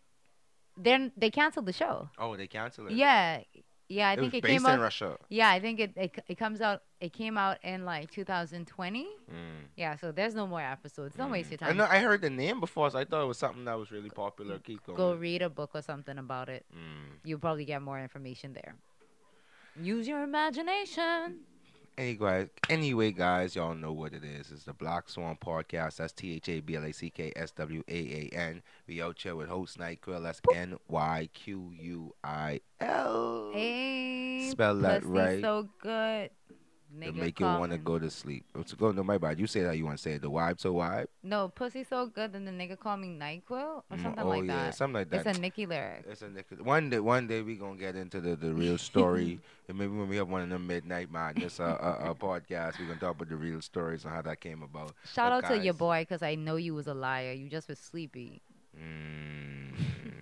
Then 0.82 1.12
they 1.16 1.30
canceled 1.30 1.66
the 1.66 1.72
show. 1.72 2.08
Oh, 2.18 2.36
they 2.36 2.46
canceled 2.46 2.90
it. 2.90 2.94
Yeah, 2.94 3.40
yeah. 3.88 4.08
I 4.08 4.12
it 4.14 4.20
think 4.20 4.34
it 4.34 4.42
based 4.42 4.52
came 4.52 4.66
in 4.66 4.78
out. 4.78 4.80
Russia. 4.80 5.16
Yeah, 5.28 5.50
I 5.50 5.60
think 5.60 5.80
it, 5.80 5.92
it 5.96 6.24
it 6.28 6.38
comes 6.38 6.60
out. 6.60 6.82
It 7.00 7.12
came 7.12 7.36
out 7.36 7.58
in 7.62 7.84
like 7.84 8.10
2020. 8.10 9.04
Mm. 9.04 9.36
Yeah, 9.76 9.96
so 9.96 10.12
there's 10.12 10.34
no 10.34 10.46
more 10.46 10.60
episodes. 10.60 11.16
Don't 11.16 11.30
waste 11.30 11.50
your 11.50 11.58
time. 11.58 11.70
I 11.70 11.72
know. 11.72 11.86
I 11.88 11.98
heard 11.98 12.22
the 12.22 12.30
name 12.30 12.60
before, 12.60 12.90
so 12.90 12.98
I 12.98 13.04
thought 13.04 13.22
it 13.22 13.26
was 13.26 13.38
something 13.38 13.64
that 13.64 13.78
was 13.78 13.90
really 13.90 14.10
popular. 14.10 14.58
Keep 14.58 14.86
going. 14.86 14.96
Go 14.96 15.14
read 15.14 15.42
a 15.42 15.50
book 15.50 15.70
or 15.74 15.82
something 15.82 16.18
about 16.18 16.48
it. 16.48 16.64
Mm. 16.74 17.18
You'll 17.24 17.38
probably 17.38 17.64
get 17.64 17.82
more 17.82 18.00
information 18.00 18.52
there. 18.54 18.74
Use 19.80 20.08
your 20.08 20.22
imagination. 20.22 21.40
Anyway, 21.98 22.48
anyway, 22.70 23.12
guys, 23.12 23.54
y'all 23.54 23.74
know 23.74 23.92
what 23.92 24.14
it 24.14 24.24
is. 24.24 24.50
It's 24.50 24.64
the 24.64 24.72
Black 24.72 25.08
Swan 25.08 25.36
Podcast. 25.36 25.96
That's 25.96 26.12
T 26.12 26.34
H 26.36 26.48
A 26.48 26.60
B 26.60 26.76
L 26.76 26.84
A 26.84 26.92
C 26.92 27.10
K 27.10 27.32
S 27.36 27.50
W 27.52 27.82
A 27.88 27.92
A 27.92 28.36
N. 28.36 28.62
We 28.86 29.02
out 29.02 29.18
here 29.20 29.36
with 29.36 29.48
host 29.48 29.78
Nyquil. 29.78 30.22
That's 30.22 30.40
N 30.54 30.76
Y 30.88 31.28
Q 31.34 31.72
U 31.78 32.14
I 32.24 32.60
L. 32.80 33.50
Hey, 33.52 34.48
Spell 34.50 34.76
that 34.76 35.04
right. 35.04 35.40
so 35.42 35.68
good. 35.82 36.30
To 37.04 37.12
make 37.12 37.40
you 37.40 37.48
want 37.48 37.72
to 37.72 37.78
go 37.78 37.98
to 37.98 38.10
sleep. 38.10 38.44
It's 38.54 38.72
go 38.74 38.92
no 38.92 39.02
my 39.02 39.18
bad. 39.18 39.38
You 39.38 39.46
say 39.46 39.62
that 39.62 39.76
you 39.76 39.84
want 39.86 39.98
to 39.98 40.02
say 40.02 40.12
it. 40.14 40.22
The 40.22 40.30
vibe 40.30 40.60
so 40.60 40.74
vibe. 40.74 41.06
No, 41.22 41.48
pussy 41.48 41.82
so 41.84 42.06
good, 42.06 42.32
then 42.32 42.44
the 42.44 42.50
nigga 42.52 42.78
call 42.78 42.96
me 42.96 43.08
Nyquil 43.08 43.82
or 43.90 43.96
Mm, 43.96 43.98
something 43.98 44.26
oh 44.26 44.28
like 44.28 44.46
yeah, 44.46 44.70
that. 44.70 44.74
something 44.74 44.94
like 44.94 45.10
that. 45.10 45.16
It's 45.18 45.26
a 45.26 45.34
Nicki 45.34 45.66
lyric. 45.66 46.06
It's 46.06 46.22
a 46.22 46.28
Nick- 46.28 46.46
one 46.62 46.90
day. 46.90 47.00
One 47.00 47.26
day 47.26 47.42
we 47.42 47.56
gonna 47.56 47.76
get 47.76 47.94
into 47.96 48.20
the, 48.20 48.36
the 48.36 48.52
real 48.52 48.78
story, 48.90 49.40
and 49.68 49.78
maybe 49.78 49.92
when 49.92 50.08
we 50.08 50.16
have 50.16 50.28
one 50.28 50.42
of 50.42 50.48
them 50.50 50.66
midnight 50.66 51.10
madness 51.10 51.60
uh, 51.60 51.64
uh, 51.64 51.98
uh, 52.10 52.14
podcasts, 52.14 52.78
we 52.78 52.86
gonna 52.86 52.98
talk 52.98 53.16
about 53.16 53.28
the 53.28 53.36
real 53.36 53.60
stories 53.60 54.04
and 54.04 54.12
how 54.14 54.22
that 54.22 54.40
came 54.40 54.62
about. 54.62 54.94
Shout 55.04 55.30
But 55.30 55.32
out 55.32 55.46
to 55.46 55.58
your 55.58 55.74
boy, 55.74 56.04
cause 56.08 56.22
I 56.22 56.34
know 56.34 56.56
you 56.56 56.74
was 56.74 56.86
a 56.86 56.94
liar. 56.94 57.32
You 57.32 57.48
just 57.48 57.68
was 57.68 57.78
sleepy. 57.78 58.42
Mm, 58.76 59.74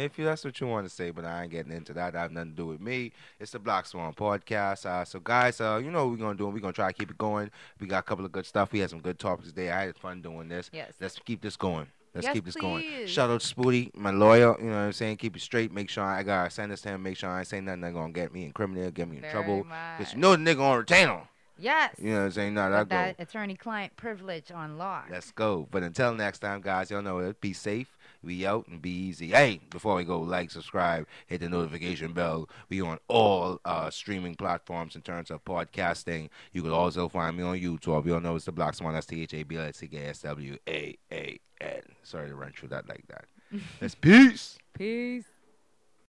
if 0.00 0.18
you, 0.18 0.24
that's 0.24 0.44
what 0.44 0.60
you 0.60 0.66
want 0.66 0.86
to 0.88 0.94
say, 0.94 1.10
but 1.10 1.24
I 1.24 1.42
ain't 1.42 1.50
getting 1.52 1.72
into 1.72 1.92
that. 1.94 2.12
That 2.12 2.18
have 2.18 2.32
nothing 2.32 2.50
to 2.50 2.56
do 2.56 2.66
with 2.66 2.80
me. 2.80 3.12
It's 3.40 3.52
the 3.52 3.58
Black 3.58 3.86
Swan 3.86 4.12
podcast. 4.14 4.86
Uh, 4.86 5.04
so, 5.04 5.20
guys, 5.20 5.60
uh, 5.60 5.80
you 5.82 5.90
know 5.90 6.06
what 6.06 6.10
we're 6.18 6.24
gonna 6.24 6.38
do. 6.38 6.46
We're 6.48 6.60
gonna 6.60 6.72
try 6.72 6.88
to 6.88 6.92
keep 6.92 7.10
it 7.10 7.18
going. 7.18 7.50
We 7.80 7.86
got 7.86 8.00
a 8.00 8.02
couple 8.02 8.24
of 8.24 8.32
good 8.32 8.46
stuff. 8.46 8.72
We 8.72 8.80
had 8.80 8.90
some 8.90 9.00
good 9.00 9.18
topics 9.18 9.48
today. 9.48 9.70
I 9.70 9.86
had 9.86 9.96
fun 9.98 10.22
doing 10.22 10.48
this. 10.48 10.70
Yes. 10.72 10.92
Let's 11.00 11.18
keep 11.18 11.40
this 11.40 11.56
going. 11.56 11.86
Let's 12.14 12.26
Yes, 12.26 12.34
keep 12.34 12.44
this 12.44 12.56
going. 12.56 12.82
please. 12.82 13.08
Shout 13.08 13.30
out 13.30 13.40
to 13.40 13.54
Spooty, 13.54 13.94
my 13.96 14.10
lawyer. 14.10 14.54
You 14.60 14.66
know 14.66 14.72
what 14.72 14.76
I'm 14.82 14.92
saying? 14.92 15.16
Keep 15.16 15.36
it 15.36 15.40
straight. 15.42 15.72
Make 15.72 15.88
sure 15.88 16.04
I 16.04 16.22
gotta 16.22 16.50
send 16.50 16.70
this 16.72 16.82
to 16.82 16.90
him. 16.90 17.02
Make 17.02 17.16
sure 17.16 17.30
I 17.30 17.38
ain't 17.38 17.48
saying 17.48 17.64
nothing 17.64 17.80
that's 17.80 17.94
gonna 17.94 18.12
get 18.12 18.34
me 18.34 18.44
incriminated, 18.44 18.94
get 18.94 19.08
me 19.08 19.16
in 19.16 19.22
Very 19.22 19.32
trouble. 19.32 19.64
much. 19.64 19.98
Cause 19.98 20.12
you 20.12 20.18
know 20.18 20.36
the 20.36 20.42
nigga 20.42 20.60
on 20.60 20.78
retainer. 20.78 21.22
Yes. 21.58 21.94
You 21.98 22.10
know 22.10 22.18
what 22.18 22.24
I'm 22.24 22.30
saying? 22.32 22.54
No, 22.54 22.70
that 22.70 22.88
that 22.88 23.16
attorney-client 23.18 23.96
privilege 23.96 24.50
on 24.50 24.78
lock. 24.78 25.06
Let's 25.10 25.30
go. 25.30 25.68
But 25.70 25.82
until 25.84 26.12
next 26.14 26.40
time, 26.40 26.60
guys, 26.60 26.90
y'all 26.90 27.02
know 27.02 27.18
it. 27.18 27.40
Be 27.40 27.52
safe. 27.52 27.96
We 28.22 28.46
out 28.46 28.66
and 28.68 28.80
be 28.80 28.90
easy. 28.90 29.28
Hey, 29.28 29.60
before 29.70 29.96
we 29.96 30.04
go, 30.04 30.20
like, 30.20 30.50
subscribe, 30.50 31.06
hit 31.26 31.40
the 31.40 31.48
notification 31.48 32.12
bell. 32.12 32.48
We 32.68 32.80
on 32.80 32.98
all 33.08 33.60
uh, 33.64 33.90
streaming 33.90 34.34
platforms 34.36 34.94
in 34.94 35.02
terms 35.02 35.30
of 35.30 35.44
podcasting. 35.44 36.28
You 36.52 36.62
can 36.62 36.72
also 36.72 37.08
find 37.08 37.36
me 37.36 37.42
on 37.42 37.58
YouTube. 37.58 38.06
You 38.06 38.14
all 38.14 38.20
know 38.20 38.36
it's 38.36 38.44
the 38.44 38.52
Black 38.52 38.74
Swan. 38.74 38.94
That's 38.94 39.06
T 39.06 39.22
H 39.22 39.34
A 39.34 39.42
B 39.42 39.56
L 39.56 39.64
S 39.64 39.78
C 39.78 39.88
K 39.88 40.06
S 40.06 40.20
W 40.22 40.56
A 40.68 40.96
A 41.10 41.40
N. 41.60 41.82
Sorry 42.02 42.28
to 42.28 42.34
run 42.34 42.52
through 42.56 42.70
that 42.70 42.88
like 42.88 43.04
that. 43.08 43.24
Let's 43.80 43.94
peace. 43.94 44.58
Peace. 44.74 45.24